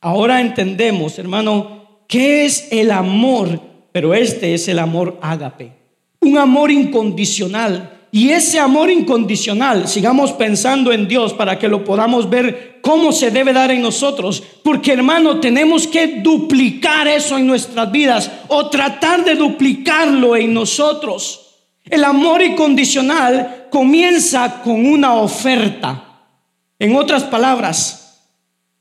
[0.00, 1.82] Ahora entendemos, hermano,
[2.12, 3.58] ¿Qué es el amor?
[3.90, 5.72] Pero este es el amor ágape,
[6.20, 8.01] un amor incondicional.
[8.14, 13.30] Y ese amor incondicional, sigamos pensando en Dios para que lo podamos ver cómo se
[13.30, 14.42] debe dar en nosotros.
[14.62, 21.54] Porque hermano, tenemos que duplicar eso en nuestras vidas o tratar de duplicarlo en nosotros.
[21.86, 26.26] El amor incondicional comienza con una oferta.
[26.78, 28.20] En otras palabras,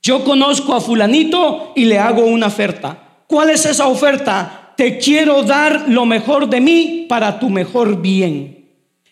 [0.01, 3.23] yo conozco a fulanito y le hago una oferta.
[3.27, 4.73] ¿Cuál es esa oferta?
[4.75, 8.60] Te quiero dar lo mejor de mí para tu mejor bien.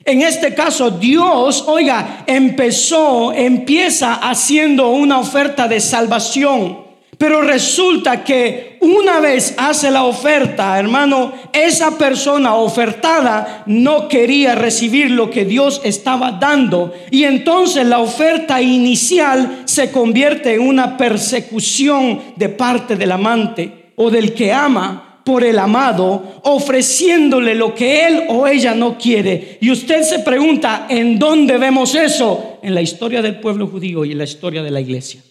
[0.10, 6.80] En este caso, Dios, oiga, empezó, empieza haciendo una oferta de salvación.
[7.20, 15.12] Pero resulta que una vez hace la oferta, hermano, esa persona ofertada no quería recibir
[15.12, 16.91] lo que Dios estaba dando.
[17.12, 24.10] Y entonces la oferta inicial se convierte en una persecución de parte del amante o
[24.10, 29.59] del que ama por el amado, ofreciéndole lo que él o ella no quiere.
[29.61, 32.57] Y usted se pregunta, ¿en dónde vemos eso?
[32.63, 35.21] En la historia del pueblo judío y en la historia de la iglesia.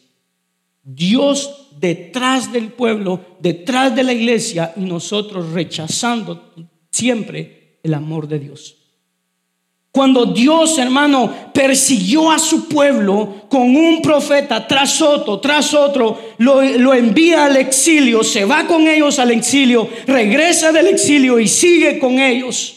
[0.85, 6.55] Dios detrás del pueblo, detrás de la iglesia y nosotros rechazando
[6.93, 8.77] siempre el amor de Dios.
[9.91, 16.63] Cuando Dios, hermano, persiguió a su pueblo con un profeta tras otro, tras otro, lo,
[16.95, 22.19] envía al exilio, se va con ellos al exilio, regresa del exilio y sigue con
[22.19, 22.75] ellos.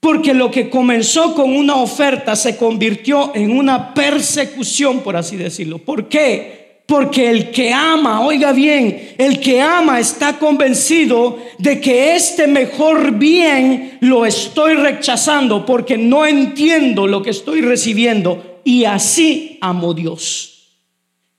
[0.00, 5.78] Porque lo que comenzó con una oferta se convirtió en una persecución, por así decirlo.
[5.78, 6.61] ¿Por qué?
[6.92, 13.12] Porque el que ama, oiga bien, el que ama está convencido de que este mejor
[13.12, 18.60] bien lo estoy rechazando porque no entiendo lo que estoy recibiendo.
[18.62, 20.68] Y así amó Dios.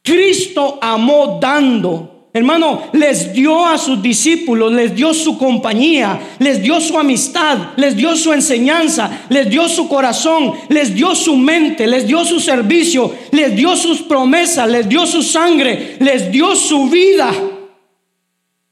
[0.02, 2.13] Cristo amó dando.
[2.36, 7.96] Hermano, les dio a sus discípulos, les dio su compañía, les dio su amistad, les
[7.96, 13.14] dio su enseñanza, les dio su corazón, les dio su mente, les dio su servicio,
[13.32, 17.32] les dio sus promesas, les dio su sangre, les dio su vida.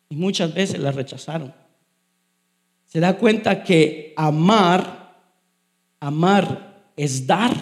[0.09, 1.53] Y muchas veces la rechazaron.
[2.87, 5.13] Se da cuenta que amar,
[5.99, 7.53] amar es dar.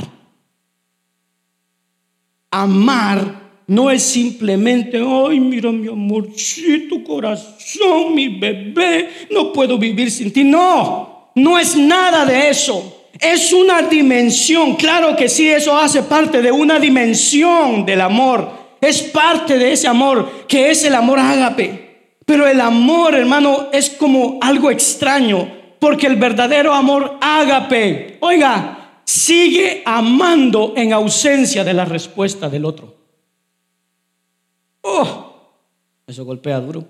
[2.51, 10.33] Amar no es simplemente, ay, mira mi amorcito corazón, mi bebé, no puedo vivir sin
[10.33, 10.43] ti.
[10.43, 13.05] No, no es nada de eso.
[13.19, 18.49] Es una dimensión, claro que sí, eso hace parte de una dimensión del amor.
[18.81, 22.15] Es parte de ese amor que es el amor ágape.
[22.25, 25.47] Pero el amor, hermano, es como algo extraño,
[25.77, 32.98] porque el verdadero amor ágape, oiga, sigue amando en ausencia de la respuesta del otro.
[34.81, 35.53] Oh,
[36.07, 36.87] eso golpea duro.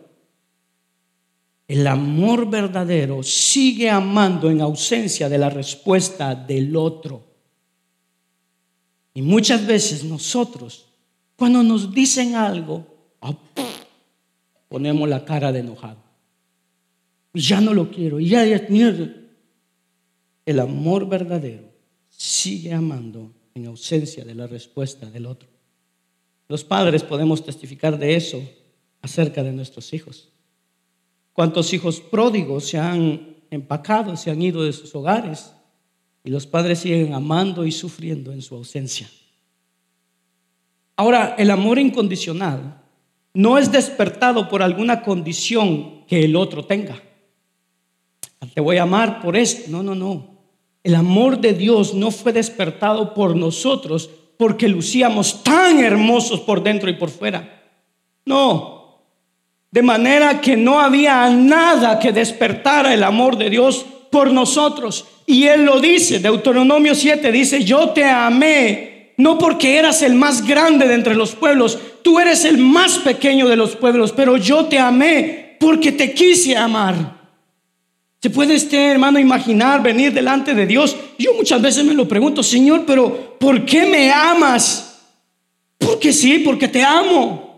[1.67, 7.23] El amor verdadero sigue amando en ausencia de la respuesta del otro.
[9.13, 10.87] Y muchas veces nosotros,
[11.35, 12.87] cuando nos dicen algo,
[13.21, 13.35] ah,
[14.67, 16.01] ponemos la cara de enojado.
[17.33, 18.19] Ya no lo quiero.
[18.19, 18.65] Ya, ya,
[20.45, 21.69] el amor verdadero
[22.09, 25.48] sigue amando en ausencia de la respuesta del otro.
[26.49, 28.41] Los padres podemos testificar de eso
[29.03, 30.29] acerca de nuestros hijos.
[31.31, 35.53] ¿Cuántos hijos pródigos se han empacado, se han ido de sus hogares
[36.23, 39.09] y los padres siguen amando y sufriendo en su ausencia?
[40.95, 42.81] Ahora, el amor incondicional
[43.33, 47.01] no es despertado por alguna condición que el otro tenga.
[48.55, 49.69] Te voy a amar por esto.
[49.69, 50.39] No, no, no.
[50.83, 54.09] El amor de Dios no fue despertado por nosotros
[54.39, 57.61] porque lucíamos tan hermosos por dentro y por fuera.
[58.23, 59.03] No,
[59.69, 65.05] de manera que no había nada que despertara el amor de Dios por nosotros.
[65.25, 70.47] Y Él lo dice, Deuteronomio 7 dice, yo te amé, no porque eras el más
[70.47, 74.67] grande de entre los pueblos, tú eres el más pequeño de los pueblos, pero yo
[74.67, 77.18] te amé porque te quise amar.
[78.21, 80.95] ¿Se puede este hermano imaginar venir delante de Dios?
[81.17, 85.07] Yo muchas veces me lo pregunto, Señor, pero ¿por qué me amas?
[85.77, 87.49] Porque sí, porque te amo.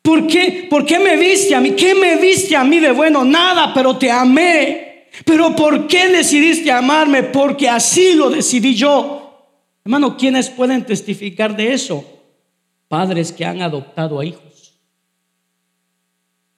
[0.00, 0.66] ¿Por qué?
[0.70, 1.72] ¿Por qué me viste a mí?
[1.72, 3.24] ¿Qué me viste a mí de bueno?
[3.24, 5.08] Nada, pero te amé.
[5.24, 7.22] Pero ¿por qué decidiste amarme?
[7.24, 9.50] Porque así lo decidí yo.
[9.84, 12.04] Hermano, ¿quiénes pueden testificar de eso?
[12.88, 14.80] Padres que han adoptado a hijos.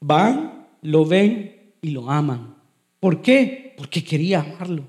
[0.00, 2.47] Van, lo ven y lo aman.
[3.00, 3.74] ¿Por qué?
[3.76, 4.84] Porque quería amarlo.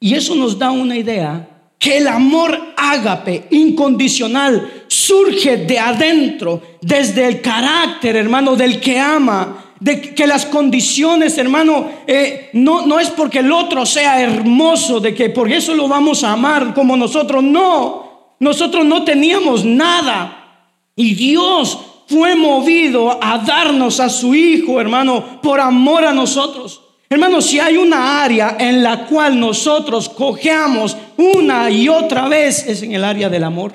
[0.00, 7.26] Y eso nos da una idea que el amor ágape incondicional surge de adentro, desde
[7.26, 13.08] el carácter, hermano, del que ama, de que las condiciones, hermano, eh, no, no es
[13.08, 17.42] porque el otro sea hermoso, de que por eso lo vamos a amar como nosotros,
[17.42, 25.40] no, nosotros no teníamos nada y Dios fue movido a darnos a su Hijo, hermano,
[25.40, 26.82] por amor a nosotros.
[27.12, 32.84] Hermanos, si hay una área en la cual nosotros cojeamos una y otra vez es
[32.84, 33.74] en el área del amor.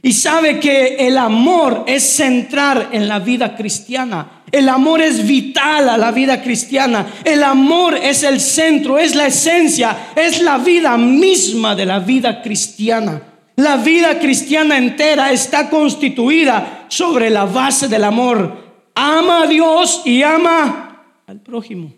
[0.00, 4.44] Y sabe que el amor es central en la vida cristiana.
[4.50, 7.06] El amor es vital a la vida cristiana.
[7.22, 12.40] El amor es el centro, es la esencia, es la vida misma de la vida
[12.40, 13.20] cristiana.
[13.56, 18.88] La vida cristiana entera está constituida sobre la base del amor.
[18.94, 21.97] Ama a Dios y ama al prójimo.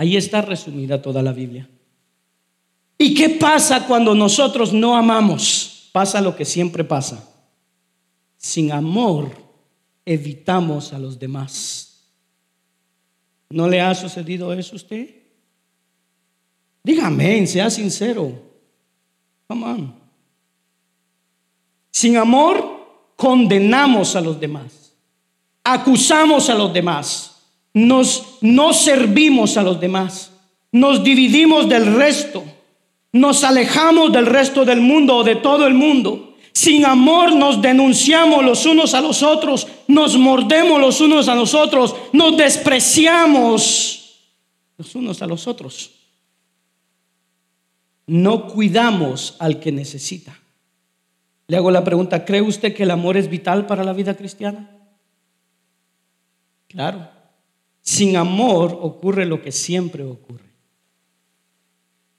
[0.00, 1.68] Ahí está resumida toda la Biblia.
[2.96, 5.90] ¿Y qué pasa cuando nosotros no amamos?
[5.92, 7.28] Pasa lo que siempre pasa.
[8.38, 9.30] Sin amor
[10.06, 12.14] evitamos a los demás.
[13.50, 15.16] ¿No le ha sucedido eso a usted?
[16.82, 18.32] Dígame, sea sincero.
[19.48, 19.94] Come on.
[21.90, 24.94] Sin amor condenamos a los demás.
[25.62, 27.29] Acusamos a los demás
[27.72, 30.32] nos no servimos a los demás,
[30.72, 32.44] nos dividimos del resto,
[33.12, 36.36] nos alejamos del resto del mundo o de todo el mundo.
[36.52, 41.54] Sin amor nos denunciamos los unos a los otros, nos mordemos los unos a los
[41.54, 44.00] otros, nos despreciamos
[44.76, 45.92] los unos a los otros.
[48.06, 50.36] No cuidamos al que necesita.
[51.46, 54.70] Le hago la pregunta, ¿cree usted que el amor es vital para la vida cristiana?
[56.68, 57.19] Claro.
[57.90, 60.48] Sin amor ocurre lo que siempre ocurre.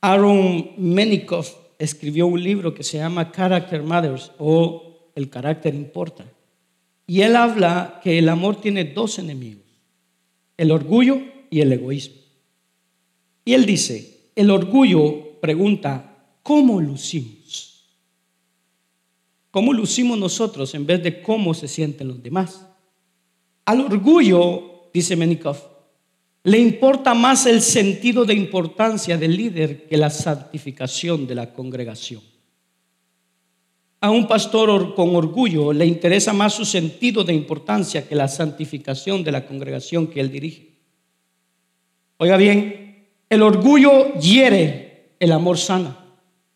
[0.01, 6.25] Aaron Menikoff escribió un libro que se llama Character Matters o El carácter importa.
[7.07, 9.63] Y él habla que el amor tiene dos enemigos,
[10.57, 12.17] el orgullo y el egoísmo.
[13.45, 17.87] Y él dice, el orgullo pregunta, ¿cómo lucimos?
[19.51, 22.67] ¿Cómo lucimos nosotros en vez de cómo se sienten los demás?
[23.63, 25.57] Al orgullo dice Menikov,
[26.43, 32.21] le importa más el sentido de importancia del líder que la santificación de la congregación.
[33.99, 39.23] A un pastor con orgullo le interesa más su sentido de importancia que la santificación
[39.23, 40.71] de la congregación que él dirige.
[42.17, 45.97] Oiga bien, el orgullo hiere, el amor sana.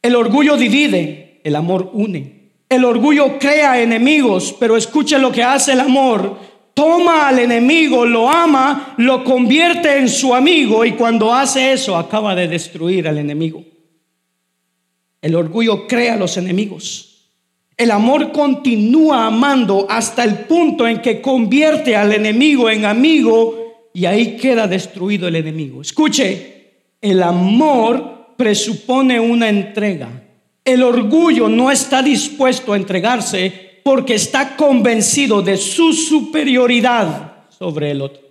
[0.01, 2.51] El orgullo divide, el amor une.
[2.67, 6.39] El orgullo crea enemigos, pero escuche lo que hace el amor.
[6.75, 12.35] Toma al enemigo, lo ama, lo convierte en su amigo y cuando hace eso acaba
[12.35, 13.63] de destruir al enemigo.
[15.21, 17.31] El orgullo crea los enemigos.
[17.77, 24.05] El amor continúa amando hasta el punto en que convierte al enemigo en amigo y
[24.05, 25.81] ahí queda destruido el enemigo.
[25.81, 30.09] Escuche, el amor presupone una entrega.
[30.65, 38.01] El orgullo no está dispuesto a entregarse porque está convencido de su superioridad sobre el
[38.01, 38.24] otro.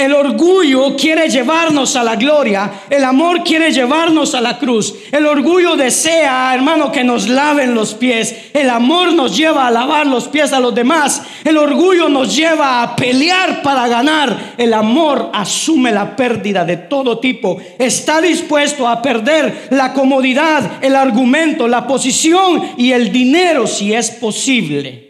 [0.00, 4.94] El orgullo quiere llevarnos a la gloria, el amor quiere llevarnos a la cruz.
[5.12, 8.34] El orgullo desea, hermano, que nos laven los pies.
[8.54, 11.22] El amor nos lleva a lavar los pies a los demás.
[11.44, 14.54] El orgullo nos lleva a pelear para ganar.
[14.56, 17.60] El amor asume la pérdida de todo tipo.
[17.78, 24.10] Está dispuesto a perder la comodidad, el argumento, la posición y el dinero si es
[24.12, 25.09] posible.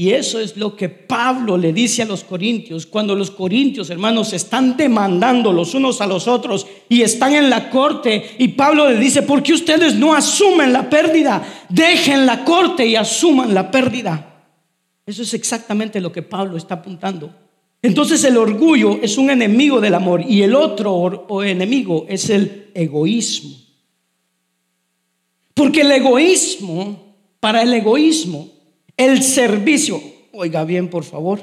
[0.00, 4.32] Y eso es lo que Pablo le dice a los corintios, cuando los corintios, hermanos,
[4.32, 8.36] están demandando los unos a los otros y están en la corte.
[8.38, 11.44] Y Pablo le dice, ¿por qué ustedes no asumen la pérdida?
[11.68, 14.46] Dejen la corte y asuman la pérdida.
[15.04, 17.34] Eso es exactamente lo que Pablo está apuntando.
[17.82, 23.56] Entonces el orgullo es un enemigo del amor y el otro enemigo es el egoísmo.
[25.54, 28.57] Porque el egoísmo, para el egoísmo,
[28.98, 31.40] el servicio, oiga bien por favor,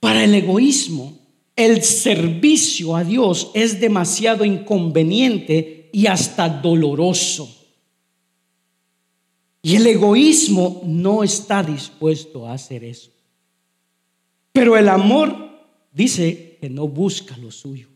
[0.00, 1.18] para el egoísmo,
[1.56, 7.48] el servicio a Dios es demasiado inconveniente y hasta doloroso.
[9.62, 13.10] Y el egoísmo no está dispuesto a hacer eso.
[14.52, 15.48] Pero el amor
[15.92, 17.93] dice que no busca lo suyo.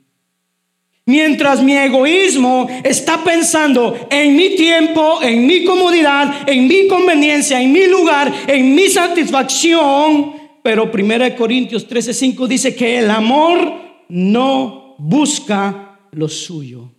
[1.08, 7.72] Mientras mi egoísmo está pensando en mi tiempo, en mi comodidad, en mi conveniencia, en
[7.72, 10.34] mi lugar, en mi satisfacción.
[10.62, 13.72] Pero 1 Corintios 13:5 dice que el amor
[14.10, 16.92] no busca lo suyo.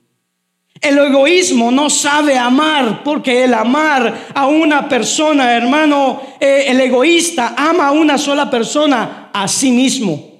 [0.81, 7.53] El egoísmo no sabe amar porque el amar a una persona, hermano, eh, el egoísta
[7.55, 10.31] ama a una sola persona, a sí mismo.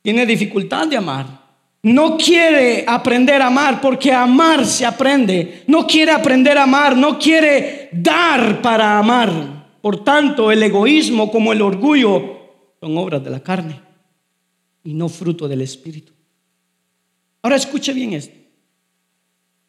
[0.00, 1.37] Tiene dificultad de amar.
[1.82, 5.62] No quiere aprender a amar porque amar se aprende.
[5.66, 9.78] No quiere aprender a amar, no quiere dar para amar.
[9.80, 12.38] Por tanto, el egoísmo como el orgullo
[12.80, 13.80] son obras de la carne
[14.82, 16.12] y no fruto del Espíritu.
[17.42, 18.36] Ahora escuche bien esto.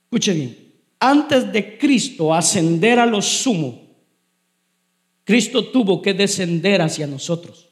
[0.05, 0.57] Escuche bien.
[0.99, 3.87] Antes de Cristo ascender a lo sumo,
[5.23, 7.69] Cristo tuvo que descender hacia nosotros.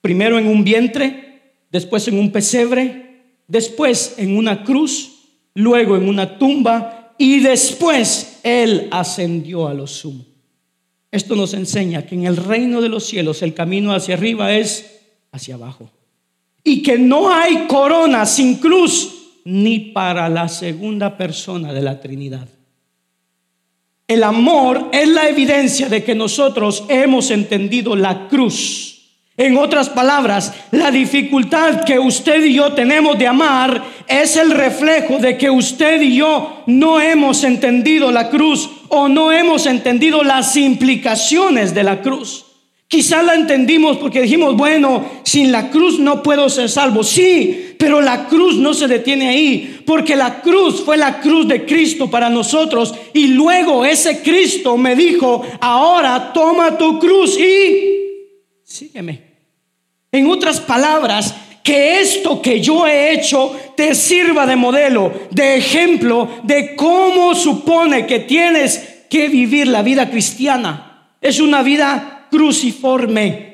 [0.00, 3.09] Primero en un vientre, después en un pesebre,
[3.50, 5.10] después en una cruz,
[5.54, 10.24] luego en una tumba y después Él ascendió a lo sumo.
[11.10, 15.00] Esto nos enseña que en el reino de los cielos el camino hacia arriba es
[15.32, 15.90] hacia abajo.
[16.62, 22.48] Y que no hay corona sin cruz ni para la segunda persona de la Trinidad.
[24.06, 28.99] El amor es la evidencia de que nosotros hemos entendido la cruz
[29.40, 35.16] en otras palabras, la dificultad que usted y yo tenemos de amar es el reflejo
[35.16, 40.58] de que usted y yo no hemos entendido la cruz o no hemos entendido las
[40.58, 42.44] implicaciones de la cruz.
[42.86, 47.02] Quizá la entendimos porque dijimos, bueno, sin la cruz no puedo ser salvo.
[47.02, 51.64] Sí, pero la cruz no se detiene ahí, porque la cruz fue la cruz de
[51.64, 52.94] Cristo para nosotros.
[53.14, 58.00] Y luego ese Cristo me dijo, ahora toma tu cruz y
[58.64, 59.29] sígueme.
[60.12, 66.28] En otras palabras, que esto que yo he hecho te sirva de modelo, de ejemplo
[66.42, 71.14] de cómo supone que tienes que vivir la vida cristiana.
[71.20, 73.50] Es una vida cruciforme.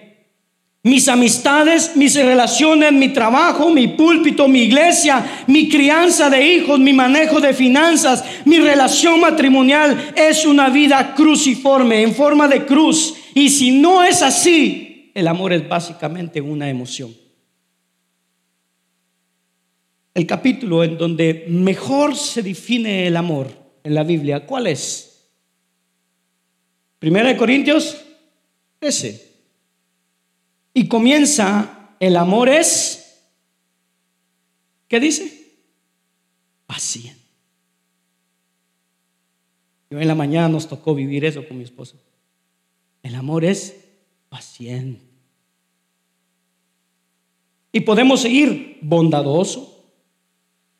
[0.83, 6.93] Mis amistades, mis relaciones, mi trabajo, mi púlpito, mi iglesia, mi crianza de hijos, mi
[6.93, 13.15] manejo de finanzas, mi relación matrimonial es una vida cruciforme, en forma de cruz.
[13.35, 14.86] Y si no es así,
[15.17, 17.17] el amor es básicamente una emoción.
[20.13, 23.51] El capítulo en donde mejor se define el amor
[23.83, 25.31] en la Biblia, ¿cuál es?
[26.99, 27.97] Primera de Corintios
[28.79, 29.41] ese.
[30.75, 33.23] Y comienza, el amor es,
[34.87, 35.57] ¿qué dice?
[36.67, 37.23] Paciente.
[39.89, 41.99] Yo en la mañana nos tocó vivir eso con mi esposo.
[43.03, 43.77] El amor es
[44.29, 45.06] paciente.
[47.77, 49.85] Y podemos seguir bondadoso,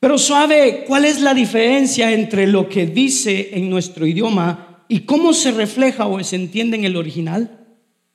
[0.01, 5.35] Pero sabe cuál es la diferencia entre lo que dice en nuestro idioma y cómo
[5.35, 7.67] se refleja o se entiende en el original.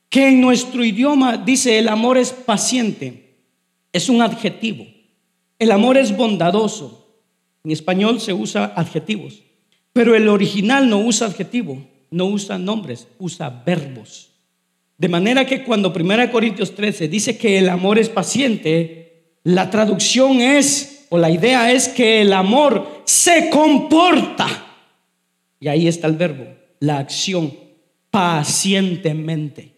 [0.09, 3.35] Que en nuestro idioma dice el amor es paciente,
[3.93, 4.87] es un adjetivo.
[5.59, 7.21] El amor es bondadoso.
[7.63, 9.43] En español se usa adjetivos,
[9.93, 14.30] pero el original no usa adjetivo, no usa nombres, usa verbos.
[15.01, 20.41] De manera que cuando 1 Corintios 13 dice que el amor es paciente, la traducción
[20.41, 24.47] es, o la idea es que el amor se comporta.
[25.59, 26.45] Y ahí está el verbo,
[26.81, 27.51] la acción,
[28.11, 29.71] pacientemente.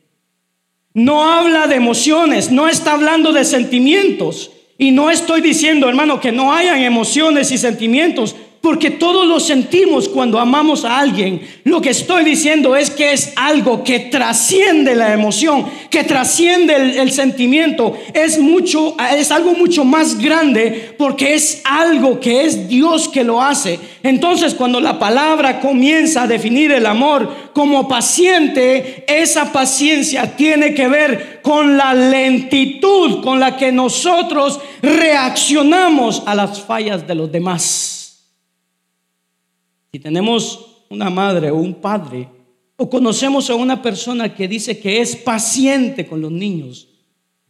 [0.94, 4.52] No habla de emociones, no está hablando de sentimientos.
[4.78, 10.08] Y no estoy diciendo, hermano, que no hayan emociones y sentimientos porque todos lo sentimos
[10.08, 11.42] cuando amamos a alguien.
[11.66, 17.12] Lo que estoy diciendo es que es algo que trasciende la emoción, que trasciende el,
[17.12, 17.98] sentimiento.
[18.14, 23.42] Es mucho, es algo mucho más grande porque es algo que es Dios que lo
[23.42, 23.82] hace.
[24.02, 30.88] Entonces, cuando la palabra comienza a definir el amor como paciente, esa paciencia tiene que
[30.88, 37.93] ver con la lentitud con la que nosotros reaccionamos a las fallas de los demás.
[39.94, 42.28] Si tenemos una madre o un padre,
[42.78, 46.88] o conocemos a una persona que dice que es paciente con los niños,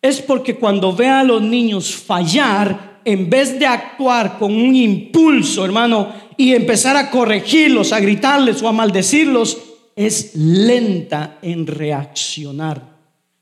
[0.02, 5.64] es porque cuando ve a los niños fallar, en vez de actuar con un impulso,
[5.64, 9.58] hermano, y empezar a corregirlos, a gritarles o a maldecirlos,
[9.96, 12.82] es lenta en reaccionar.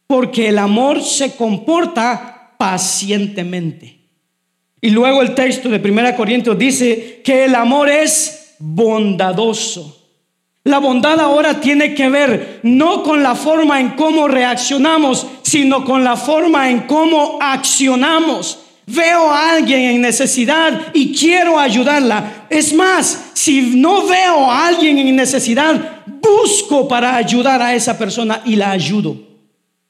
[0.06, 3.97] Porque el amor se comporta pacientemente.
[4.80, 9.97] Y luego el texto de 1 Corintios dice que el amor es bondadoso.
[10.64, 16.03] La bondad ahora tiene que ver no con la forma en cómo reaccionamos, sino con
[16.03, 18.59] la forma en cómo accionamos.
[18.86, 22.45] Veo a alguien en necesidad y quiero ayudarla.
[22.49, 28.41] Es más, si no veo a alguien en necesidad, busco para ayudar a esa persona
[28.45, 29.18] y la ayudo.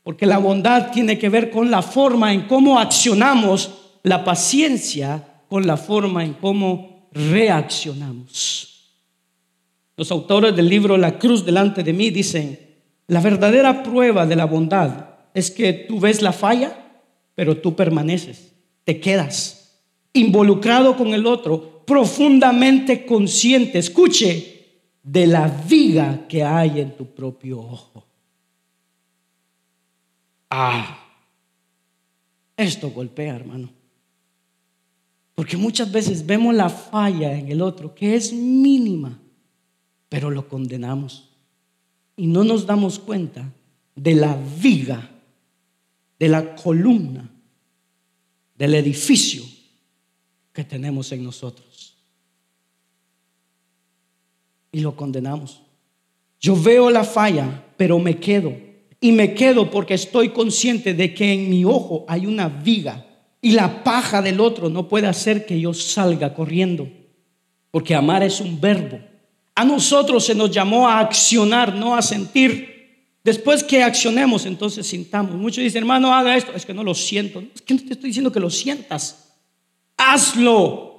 [0.03, 3.72] Porque la bondad tiene que ver con la forma en cómo accionamos,
[4.03, 8.68] la paciencia con la forma en cómo reaccionamos.
[9.97, 12.59] Los autores del libro La cruz delante de mí dicen,
[13.07, 17.01] la verdadera prueba de la bondad es que tú ves la falla,
[17.36, 18.53] pero tú permaneces,
[18.84, 19.62] te quedas
[20.14, 24.47] involucrado con el otro, profundamente consciente, escuche,
[25.03, 28.05] de la viga que hay en tu propio ojo.
[30.49, 31.07] Ah,
[32.57, 33.70] esto golpea, hermano.
[35.41, 39.19] Porque muchas veces vemos la falla en el otro, que es mínima,
[40.07, 41.31] pero lo condenamos.
[42.15, 43.51] Y no nos damos cuenta
[43.95, 45.09] de la viga,
[46.19, 47.27] de la columna,
[48.55, 49.43] del edificio
[50.53, 51.97] que tenemos en nosotros.
[54.71, 55.59] Y lo condenamos.
[56.39, 58.55] Yo veo la falla, pero me quedo.
[58.99, 63.07] Y me quedo porque estoy consciente de que en mi ojo hay una viga
[63.41, 66.87] y la paja del otro no puede hacer que yo salga corriendo,
[67.71, 68.99] porque amar es un verbo.
[69.55, 72.71] A nosotros se nos llamó a accionar, no a sentir.
[73.23, 75.35] Después que accionemos, entonces sintamos.
[75.35, 76.53] Muchos dicen, hermano, haga esto.
[76.55, 77.43] Es que no lo siento.
[77.53, 79.33] Es que no te estoy diciendo que lo sientas.
[79.97, 80.91] Hazlo.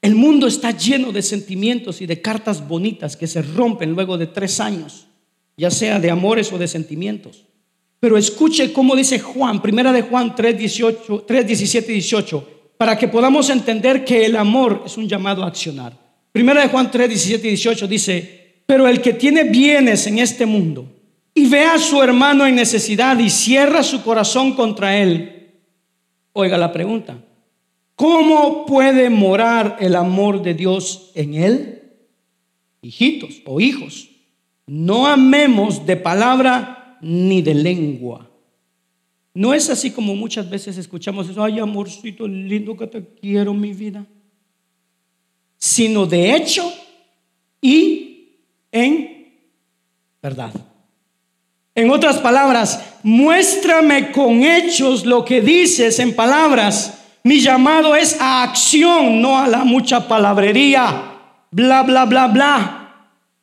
[0.00, 4.28] El mundo está lleno de sentimientos y de cartas bonitas que se rompen luego de
[4.28, 5.06] tres años,
[5.56, 7.47] ya sea de amores o de sentimientos.
[8.00, 12.96] Pero escuche cómo dice Juan, primera de Juan 3, 18, 3 17 y 18, para
[12.96, 15.98] que podamos entender que el amor es un llamado a accionar.
[16.30, 20.46] Primera de Juan 3, 17 y 18 dice, pero el que tiene bienes en este
[20.46, 20.86] mundo
[21.34, 25.54] y ve a su hermano en necesidad y cierra su corazón contra él,
[26.32, 27.18] oiga la pregunta,
[27.96, 31.82] ¿cómo puede morar el amor de Dios en él?
[32.80, 34.08] Hijitos o hijos,
[34.66, 38.30] no amemos de palabra ni de lengua.
[39.34, 43.72] No es así como muchas veces escuchamos eso, ay amorcito lindo que te quiero mi
[43.72, 44.04] vida,
[45.56, 46.72] sino de hecho
[47.60, 48.30] y
[48.72, 49.28] en
[50.22, 50.52] verdad.
[51.74, 57.04] En otras palabras, muéstrame con hechos lo que dices en palabras.
[57.22, 61.12] Mi llamado es a acción, no a la mucha palabrería.
[61.52, 62.77] Bla, bla, bla, bla.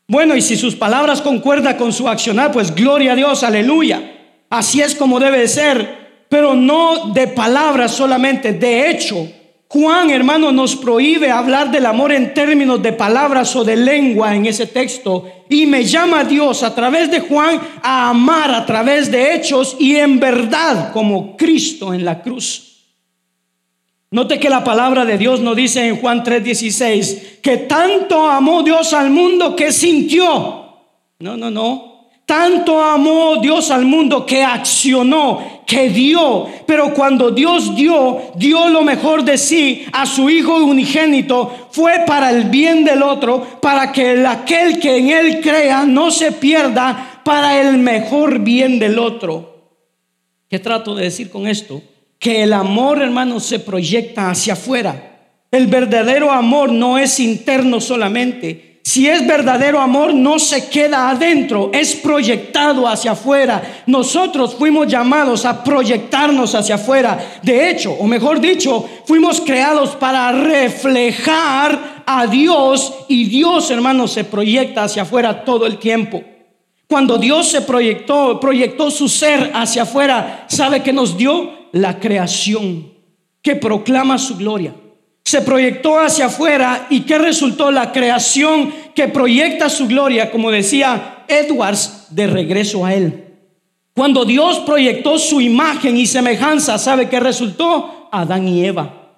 [0.07, 4.13] Bueno, y si sus palabras concuerdan con su accionar, pues gloria a Dios, aleluya.
[4.49, 9.27] Así es como debe ser, pero no de palabras solamente, de hecho.
[9.67, 14.45] Juan, hermano, nos prohíbe hablar del amor en términos de palabras o de lengua en
[14.45, 15.27] ese texto.
[15.49, 19.75] Y me llama a Dios a través de Juan a amar a través de hechos
[19.79, 22.74] y en verdad como Cristo en la cruz.
[24.15, 28.93] Note que la palabra de Dios nos dice en Juan 3:16 que tanto amó Dios
[28.93, 30.77] al mundo que sintió.
[31.19, 32.07] No, no, no.
[32.25, 36.47] Tanto amó Dios al mundo que accionó, que dio.
[36.65, 42.29] Pero cuando Dios dio, dio lo mejor de sí a su Hijo unigénito, fue para
[42.29, 47.59] el bien del otro, para que aquel que en Él crea no se pierda, para
[47.59, 49.73] el mejor bien del otro.
[50.47, 51.81] ¿Qué trato de decir con esto?
[52.25, 55.19] Que el amor, hermano, se proyecta hacia afuera.
[55.51, 61.69] El verdadero amor no es interno solamente, si es verdadero amor, no se queda adentro,
[61.71, 63.83] es proyectado hacia afuera.
[63.85, 67.39] Nosotros fuimos llamados a proyectarnos hacia afuera.
[67.43, 74.23] De hecho, o mejor dicho, fuimos creados para reflejar a Dios y Dios, hermanos, se
[74.23, 76.23] proyecta hacia afuera todo el tiempo.
[76.87, 81.64] Cuando Dios se proyectó, proyectó su ser hacia afuera, ¿sabe que nos dio?
[81.75, 82.89] La creación
[83.41, 84.73] que proclama su gloria
[85.25, 91.25] se proyectó hacia afuera y que resultó la creación que proyecta su gloria, como decía
[91.27, 93.25] Edwards, de regreso a él.
[93.93, 98.07] Cuando Dios proyectó su imagen y semejanza, ¿sabe qué resultó?
[98.09, 99.17] Adán y Eva.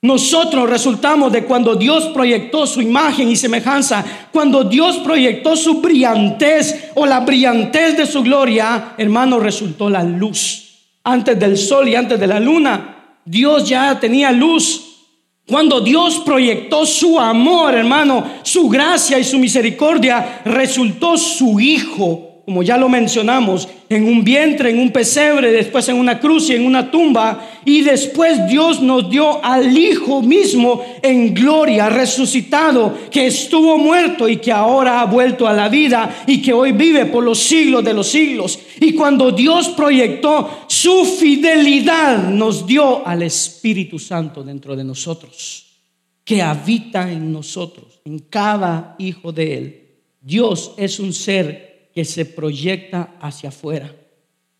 [0.00, 4.02] Nosotros resultamos de cuando Dios proyectó su imagen y semejanza,
[4.32, 10.65] cuando Dios proyectó su brillantez o la brillantez de su gloria, hermano, resultó la luz.
[11.08, 15.04] Antes del sol y antes de la luna, Dios ya tenía luz.
[15.46, 22.62] Cuando Dios proyectó su amor, hermano, su gracia y su misericordia, resultó su Hijo, como
[22.62, 26.64] ya lo mencionamos, en un vientre, en un pesebre, después en una cruz y en
[26.64, 27.44] una tumba.
[27.64, 34.36] Y después Dios nos dio al Hijo mismo en gloria, resucitado, que estuvo muerto y
[34.36, 37.94] que ahora ha vuelto a la vida y que hoy vive por los siglos de
[37.94, 38.60] los siglos.
[38.80, 45.66] Y cuando Dios proyectó su fidelidad, nos dio al Espíritu Santo dentro de nosotros,
[46.22, 49.82] que habita en nosotros, en cada hijo de Él.
[50.20, 51.65] Dios es un ser
[51.96, 53.90] que se proyecta hacia afuera.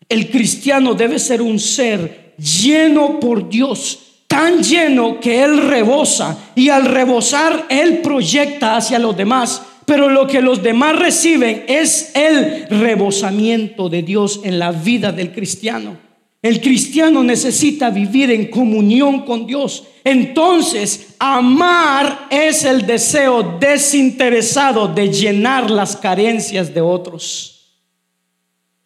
[0.09, 6.69] El cristiano debe ser un ser lleno por Dios, tan lleno que Él rebosa y
[6.69, 9.61] al rebosar Él proyecta hacia los demás.
[9.85, 15.31] Pero lo que los demás reciben es el rebosamiento de Dios en la vida del
[15.31, 16.06] cristiano.
[16.41, 19.87] El cristiano necesita vivir en comunión con Dios.
[20.03, 27.81] Entonces, amar es el deseo desinteresado de llenar las carencias de otros.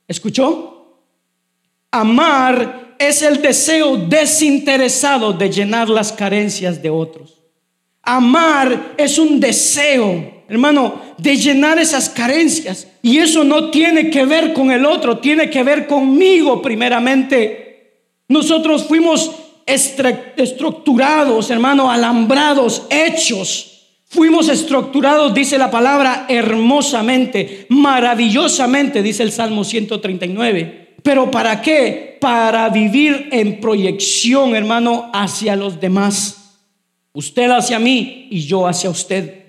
[0.08, 0.98] ¿Escuchó?
[1.92, 7.42] Amar es el deseo desinteresado de llenar las carencias de otros.
[8.02, 12.88] Amar es un deseo, hermano, de llenar esas carencias.
[13.02, 18.02] Y eso no tiene que ver con el otro, tiene que ver conmigo primeramente.
[18.28, 19.32] Nosotros fuimos
[19.66, 23.68] estructurados, hermano, alambrados, hechos.
[24.08, 30.96] Fuimos estructurados, dice la palabra, hermosamente, maravillosamente, dice el Salmo 139.
[31.02, 32.18] Pero ¿para qué?
[32.20, 36.60] Para vivir en proyección, hermano, hacia los demás.
[37.14, 39.41] Usted hacia mí y yo hacia usted.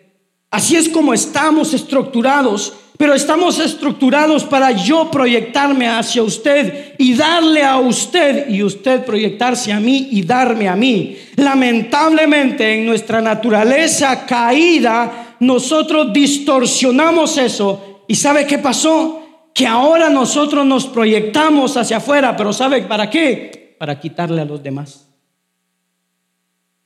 [0.53, 7.64] Así es como estamos estructurados pero estamos estructurados para yo proyectarme hacia usted y darle
[7.64, 11.18] a usted y usted proyectarse a mí y darme a mí.
[11.34, 19.20] Lamentablemente en nuestra naturaleza caída nosotros distorsionamos eso y ¿sabe qué pasó?
[19.53, 23.74] Que ahora nosotros nos proyectamos hacia afuera, pero ¿sabe para qué?
[23.80, 25.09] Para quitarle a los demás.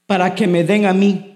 [0.06, 1.35] Para que me den a mí,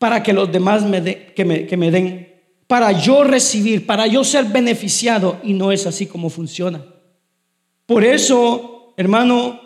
[0.00, 1.02] para que los demás me,
[1.34, 2.26] que me, que me den
[2.66, 6.82] para yo recibir, para yo ser beneficiado y no es así como funciona.
[7.84, 9.60] Por eso, hermano,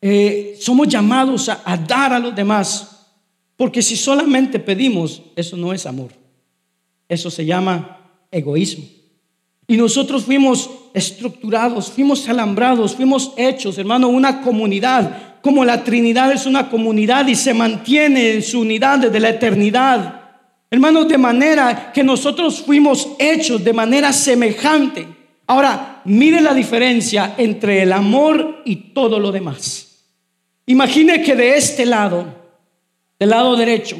[0.00, 3.04] eh, somos llamados a, a dar a los demás,
[3.54, 6.12] porque si solamente pedimos, eso no es amor,
[7.06, 8.00] eso se llama
[8.30, 8.86] egoísmo.
[9.66, 16.44] Y nosotros fuimos estructurados, fuimos alambrados, fuimos hechos, hermano, una comunidad, como la Trinidad es
[16.44, 20.22] una comunidad y se mantiene en su unidad desde la eternidad.
[20.68, 25.06] Hermanos, de manera que nosotros fuimos hechos de manera semejante.
[25.46, 30.02] Ahora, mire la diferencia entre el amor y todo lo demás.
[30.66, 32.26] Imagine que de este lado,
[33.16, 33.96] del lado derecho,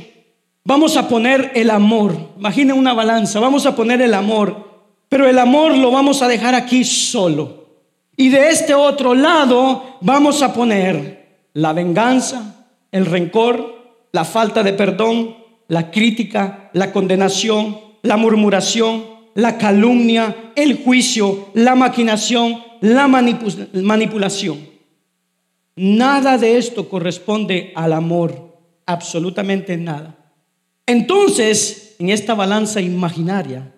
[0.65, 2.33] vamos a poner el amor.
[2.37, 6.57] Imagine una balanza, vamos a poner el amor, pero el amor lo vamos a dejar
[6.57, 7.69] aquí solo.
[8.17, 11.16] Y de este otro lado vamos a poner
[11.57, 15.37] la venganza, el rencor, la falta de perdón,
[15.69, 19.05] la crítica, la condenación, la murmuración,
[19.35, 24.69] la calumnia, el juicio, la maquinación, la manipulación.
[25.77, 30.15] Nada de esto corresponde al amor, absolutamente nada.
[30.85, 33.73] Entonces, en esta balanza imaginaria,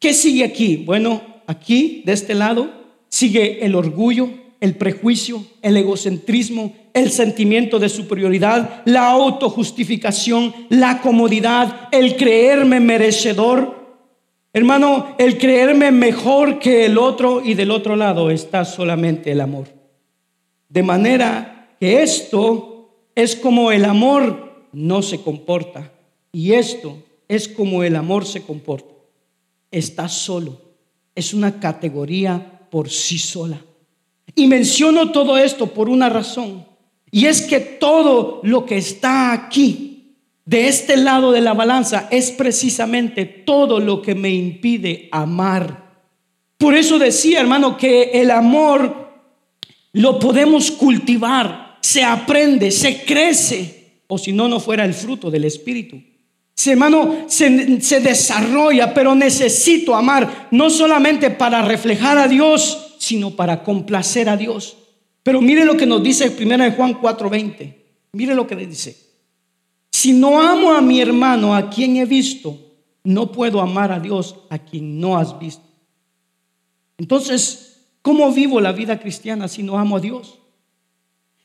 [0.00, 0.78] ¿qué sigue aquí?
[0.78, 2.68] Bueno, aquí, de este lado,
[3.08, 4.28] sigue el orgullo,
[4.60, 13.76] el prejuicio, el egocentrismo, el sentimiento de superioridad, la autojustificación, la comodidad, el creerme merecedor.
[14.52, 19.66] Hermano, el creerme mejor que el otro y del otro lado está solamente el amor.
[20.68, 25.92] De manera que esto es como el amor no se comporta
[26.32, 28.94] y esto es como el amor se comporta.
[29.70, 30.60] Está solo.
[31.14, 33.60] Es una categoría por sí sola.
[34.34, 36.66] Y menciono todo esto por una razón.
[37.10, 42.30] Y es que todo lo que está aquí, de este lado de la balanza, es
[42.30, 45.86] precisamente todo lo que me impide amar.
[46.58, 49.06] Por eso decía, hermano, que el amor
[49.92, 55.44] lo podemos cultivar, se aprende, se crece, o si no, no fuera el fruto del
[55.44, 56.02] Espíritu.
[56.54, 63.32] Si hermano se, se desarrolla, pero necesito amar, no solamente para reflejar a Dios, sino
[63.32, 64.76] para complacer a Dios.
[65.22, 67.74] Pero mire lo que nos dice 1 Juan 4:20.
[68.12, 68.96] Mire lo que le dice.
[69.90, 72.58] Si no amo a mi hermano a quien he visto,
[73.02, 75.64] no puedo amar a Dios a quien no has visto.
[76.98, 80.38] Entonces, ¿cómo vivo la vida cristiana si no amo a Dios?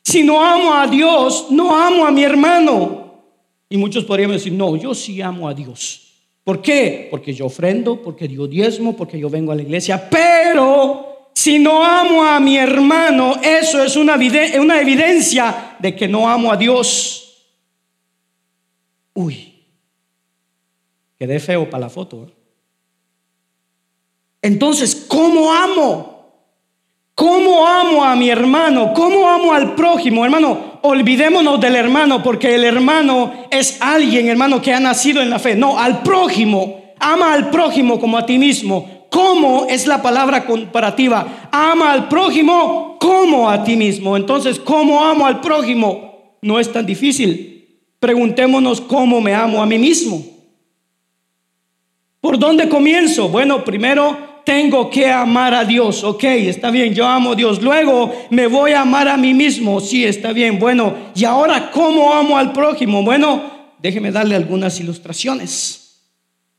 [0.02, 3.22] Si no amo a Dios, no amo a mi hermano.
[3.68, 6.12] Y muchos podrían decir, no, yo sí amo a Dios.
[6.44, 7.08] ¿Por qué?
[7.10, 10.08] Porque yo ofrendo, porque yo diezmo, porque yo vengo a la iglesia.
[10.10, 16.52] Pero si no amo a mi hermano, eso es una, evidencia de que no amo
[16.52, 17.44] a Dios.
[19.14, 19.54] Uy,
[21.18, 22.24] quedé feo para la foto.
[22.24, 22.32] ¿eh?
[24.42, 26.12] Entonces, ¿cómo amo?
[27.14, 28.92] ¿Cómo amo a mi hermano?
[28.94, 30.24] ¿Cómo amo al prójimo?
[30.24, 35.38] Hermano, olvidémonos del hermano porque el hermano es alguien, hermano, que ha nacido en la
[35.38, 35.54] fe.
[35.54, 36.94] No, al prójimo.
[36.98, 38.88] Ama al prójimo como a ti mismo.
[39.12, 41.50] ¿Cómo es la palabra comparativa?
[41.52, 44.16] Ama al prójimo como a ti mismo.
[44.16, 46.38] Entonces, ¿cómo amo al prójimo?
[46.40, 47.78] No es tan difícil.
[48.00, 50.24] Preguntémonos cómo me amo a mí mismo.
[52.22, 53.28] ¿Por dónde comienzo?
[53.28, 56.02] Bueno, primero tengo que amar a Dios.
[56.04, 57.60] Ok, está bien, yo amo a Dios.
[57.60, 59.78] Luego me voy a amar a mí mismo.
[59.80, 60.58] Sí, está bien.
[60.58, 63.02] Bueno, ¿y ahora cómo amo al prójimo?
[63.02, 63.42] Bueno,
[63.78, 65.81] déjeme darle algunas ilustraciones.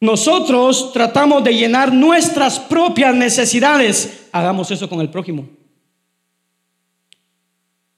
[0.04, 4.28] Nosotros tratamos de llenar nuestras propias necesidades.
[4.34, 5.48] Hagamos eso con el prójimo.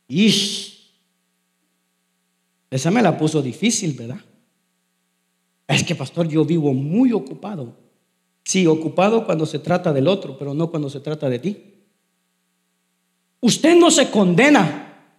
[0.07, 0.31] Y
[2.69, 4.19] esa me la puso difícil, ¿verdad?
[5.65, 7.75] Es que, pastor, yo vivo muy ocupado.
[8.43, 11.57] Sí, ocupado cuando se trata del otro, pero no cuando se trata de ti.
[13.41, 15.09] Usted no se condena,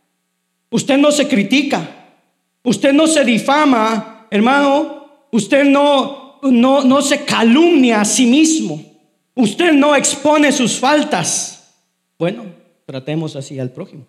[0.70, 2.14] usted no se critica,
[2.62, 8.82] usted no se difama, hermano, usted no no, no se calumnia a sí mismo.
[9.34, 11.74] Usted no expone sus faltas.
[12.18, 12.44] Bueno,
[12.86, 14.06] tratemos así al prójimo.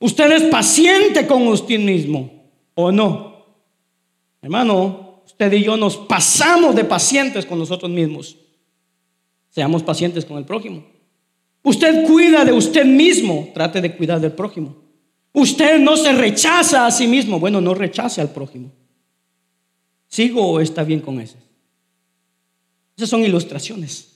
[0.00, 2.30] Usted es paciente con usted mismo,
[2.74, 3.44] ¿o no?
[4.42, 8.36] Hermano, usted y yo nos pasamos de pacientes con nosotros mismos.
[9.50, 10.84] Seamos pacientes con el prójimo.
[11.62, 14.76] Usted cuida de usted mismo, trate de cuidar del prójimo.
[15.32, 18.72] Usted no se rechaza a sí mismo, bueno, no rechace al prójimo.
[20.08, 21.36] ¿Sigo o está bien con eso?
[22.96, 24.08] Esas son ilustraciones.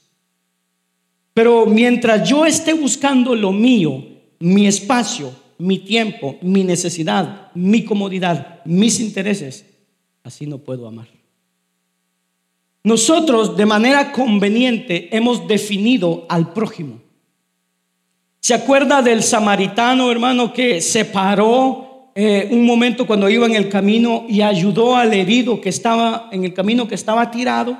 [1.34, 4.04] Pero mientras yo esté buscando lo mío,
[4.40, 9.64] mi espacio, mi tiempo, mi necesidad, mi comodidad, mis intereses,
[10.24, 11.08] así no puedo amar.
[12.84, 17.00] Nosotros de manera conveniente hemos definido al prójimo.
[18.40, 23.68] ¿Se acuerda del samaritano, hermano, que se paró eh, un momento cuando iba en el
[23.68, 27.78] camino y ayudó al herido que estaba en el camino que estaba tirado.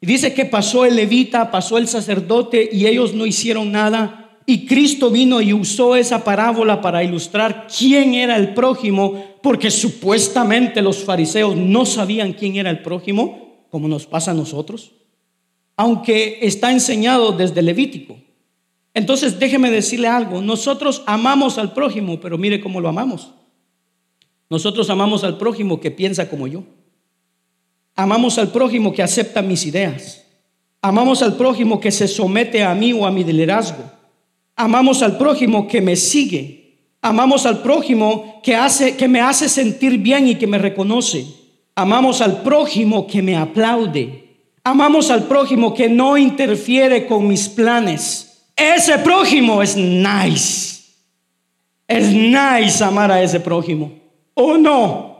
[0.00, 4.36] Y dice que pasó el levita, pasó el sacerdote y ellos no hicieron nada.
[4.46, 10.80] Y Cristo vino y usó esa parábola para ilustrar quién era el prójimo, porque supuestamente
[10.80, 14.92] los fariseos no sabían quién era el prójimo, como nos pasa a nosotros,
[15.76, 18.16] aunque está enseñado desde Levítico.
[18.94, 23.34] Entonces déjeme decirle algo, nosotros amamos al prójimo, pero mire cómo lo amamos.
[24.50, 26.64] Nosotros amamos al prójimo que piensa como yo.
[27.94, 30.24] Amamos al prójimo que acepta mis ideas.
[30.80, 33.90] Amamos al prójimo que se somete a mí o a mi liderazgo.
[34.54, 36.58] Amamos al prójimo que me sigue.
[37.02, 41.26] Amamos al prójimo que hace que me hace sentir bien y que me reconoce.
[41.74, 44.28] Amamos al prójimo que me aplaude.
[44.64, 48.44] Amamos al prójimo que no interfiere con mis planes.
[48.56, 50.82] Ese prójimo es nice.
[51.86, 53.97] Es nice amar a ese prójimo.
[54.40, 55.16] ¿O no?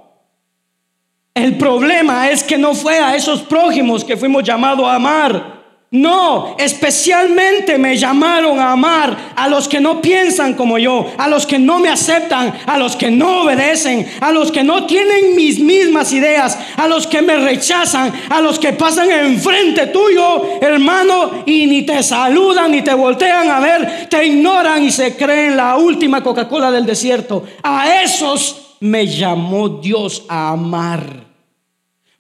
[1.35, 5.59] El problema es que no fue a esos prójimos que fuimos llamados a amar.
[5.91, 11.47] No, especialmente me llamaron a amar a los que no piensan como yo, a los
[11.47, 15.59] que no me aceptan, a los que no obedecen, a los que no tienen mis
[15.59, 21.67] mismas ideas, a los que me rechazan, a los que pasan enfrente tuyo, hermano, y
[21.67, 26.23] ni te saludan, ni te voltean a ver, te ignoran y se creen la última
[26.23, 27.43] Coca-Cola del desierto.
[27.65, 31.27] A esos me llamó Dios a amar.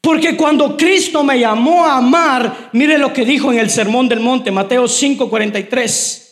[0.00, 4.20] Porque cuando Cristo me llamó a amar, mire lo que dijo en el Sermón del
[4.20, 6.24] Monte, Mateo 5:43.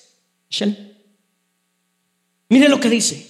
[2.49, 3.27] Mire lo que dice.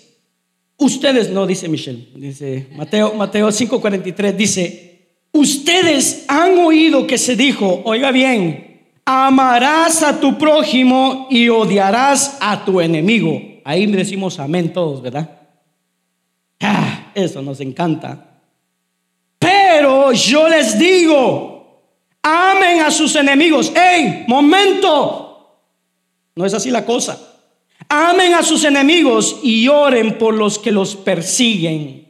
[0.78, 7.80] Ustedes, no dice Michelle, dice Mateo, Mateo 5:43, dice, ustedes han oído que se dijo,
[7.84, 13.40] oiga bien, amarás a tu prójimo y odiarás a tu enemigo.
[13.64, 15.35] Ahí decimos amén todos, ¿verdad?
[17.16, 18.42] Eso nos encanta.
[19.38, 21.80] Pero yo les digo,
[22.20, 23.72] amen a sus enemigos.
[23.74, 25.62] ¡Ey, momento!
[26.34, 27.18] No es así la cosa.
[27.88, 32.06] Amen a sus enemigos y oren por los que los persiguen.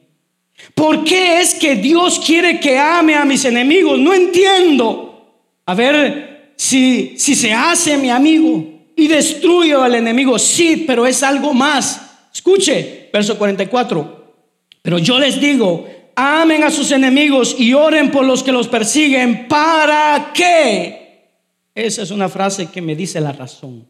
[0.74, 4.00] ¿Por qué es que Dios quiere que ame a mis enemigos?
[4.00, 5.36] No entiendo.
[5.66, 8.64] A ver si, si se hace mi amigo
[8.96, 10.36] y destruyo al enemigo.
[10.36, 12.02] Sí, pero es algo más.
[12.34, 14.15] Escuche, verso 44.
[14.86, 15.84] Pero yo les digo,
[16.14, 19.48] amen a sus enemigos y oren por los que los persiguen.
[19.48, 21.32] ¿Para qué?
[21.74, 23.84] Esa es una frase que me dice la razón.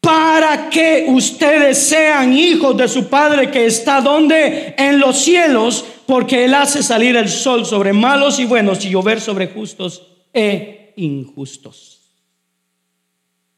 [0.00, 4.74] Para que ustedes sean hijos de su Padre que está donde?
[4.78, 9.20] En los cielos, porque Él hace salir el sol sobre malos y buenos y llover
[9.20, 12.00] sobre justos e injustos.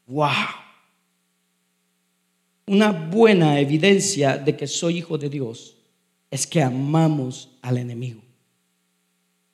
[0.07, 0.31] Wow.
[2.65, 5.76] Una buena evidencia de que soy hijo de Dios
[6.29, 8.21] es que amamos al enemigo.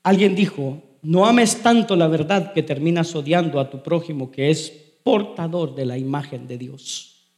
[0.03, 4.71] Alguien dijo, no ames tanto la verdad que terminas odiando a tu prójimo que es
[5.03, 7.29] portador de la imagen de Dios.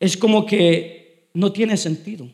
[0.00, 2.28] Es como que no tiene sentido.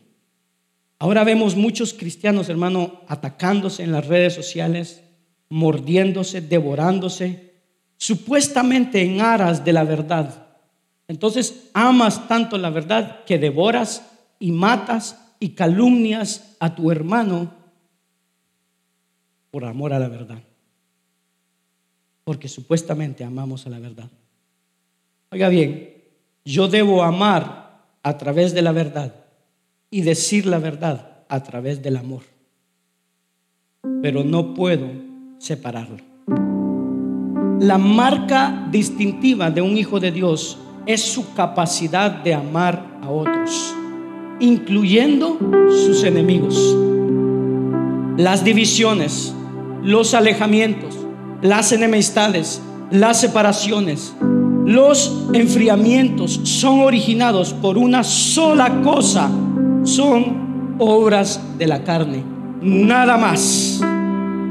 [0.97, 5.03] Ahora vemos muchos cristianos, hermano, atacándose en las redes sociales,
[5.47, 7.53] mordiéndose, devorándose,
[7.97, 10.47] supuestamente en aras de la verdad.
[11.07, 14.05] Entonces amas tanto la verdad que devoras
[14.39, 17.51] y matas y calumnias a tu hermano
[19.51, 20.39] por amor a la verdad.
[22.23, 24.09] Porque supuestamente amamos a la verdad.
[25.31, 25.93] Oiga bien,
[26.43, 29.15] yo debo amar a través de la verdad
[29.89, 32.23] y decir la verdad a través del amor.
[34.01, 34.89] Pero no puedo
[35.39, 35.97] separarlo.
[37.59, 43.75] La marca distintiva de un hijo de Dios es su capacidad de amar a otros
[44.39, 45.37] incluyendo
[45.69, 46.77] sus enemigos.
[48.17, 49.33] Las divisiones,
[49.83, 50.97] los alejamientos,
[51.41, 52.61] las enemistades,
[52.91, 54.13] las separaciones,
[54.65, 59.29] los enfriamientos son originados por una sola cosa,
[59.83, 62.23] son obras de la carne,
[62.61, 63.81] nada más.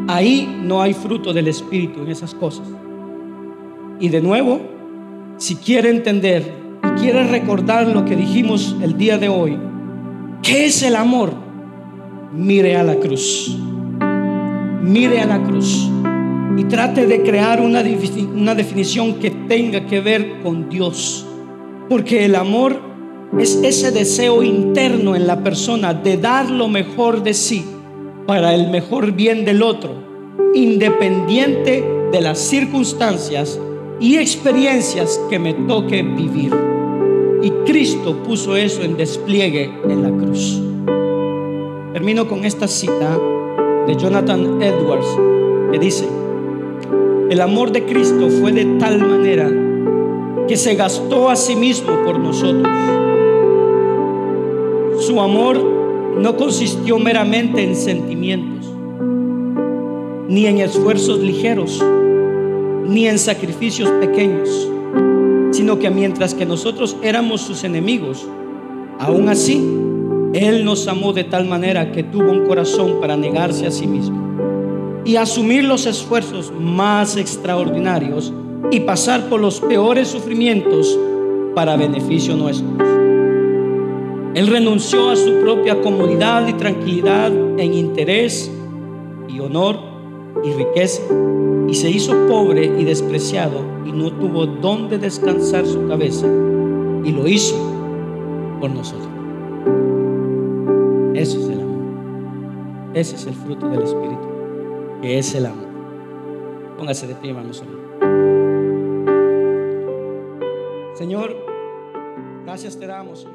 [0.09, 2.67] Ahí no hay fruto del Espíritu en esas cosas.
[4.01, 4.61] Y de nuevo,
[5.37, 9.59] si quiere entender y quiere recordar lo que dijimos el día de hoy,
[10.43, 11.33] ¿Qué es el amor?
[12.33, 13.59] Mire a la cruz.
[14.83, 15.91] Mire a la cruz.
[16.57, 17.83] Y trate de crear una,
[18.35, 21.27] una definición que tenga que ver con Dios.
[21.89, 22.81] Porque el amor
[23.39, 27.65] es ese deseo interno en la persona de dar lo mejor de sí
[28.27, 29.91] para el mejor bien del otro,
[30.55, 33.59] independiente de las circunstancias
[34.01, 36.78] y experiencias que me toque vivir.
[37.41, 40.61] Y Cristo puso eso en despliegue en la cruz.
[41.93, 43.17] Termino con esta cita
[43.87, 45.07] de Jonathan Edwards
[45.71, 46.09] que dice,
[47.31, 49.49] el amor de Cristo fue de tal manera
[50.49, 52.67] que se gastó a sí mismo por nosotros.
[55.01, 55.63] Su amor
[56.19, 58.69] no consistió meramente en sentimientos,
[60.29, 61.85] ni en esfuerzos ligeros,
[62.87, 64.69] ni en sacrificios pequeños
[65.59, 68.25] sino que mientras que nosotros éramos sus enemigos,
[69.01, 69.57] aún así,
[70.33, 75.03] Él nos amó de tal manera que tuvo un corazón para negarse a sí mismo
[75.05, 78.33] y asumir los esfuerzos más extraordinarios
[78.71, 80.97] y pasar por los peores sufrimientos
[81.57, 82.69] para beneficio nuestro.
[84.35, 88.49] Él renunció a su propia comodidad y tranquilidad en interés
[89.29, 89.88] y honor
[90.45, 91.03] y riqueza,
[91.69, 96.27] y se hizo pobre y despreciado, y no tuvo dónde descansar su cabeza,
[97.05, 97.57] y lo hizo
[98.61, 99.09] por nosotros.
[101.15, 101.79] Eso es el amor.
[102.95, 104.29] Ese es el fruto del Espíritu,
[105.03, 105.67] que es el amor.
[106.77, 107.63] Póngase de pie, hermanos.
[110.95, 111.37] Señor,
[112.45, 113.27] gracias te damos,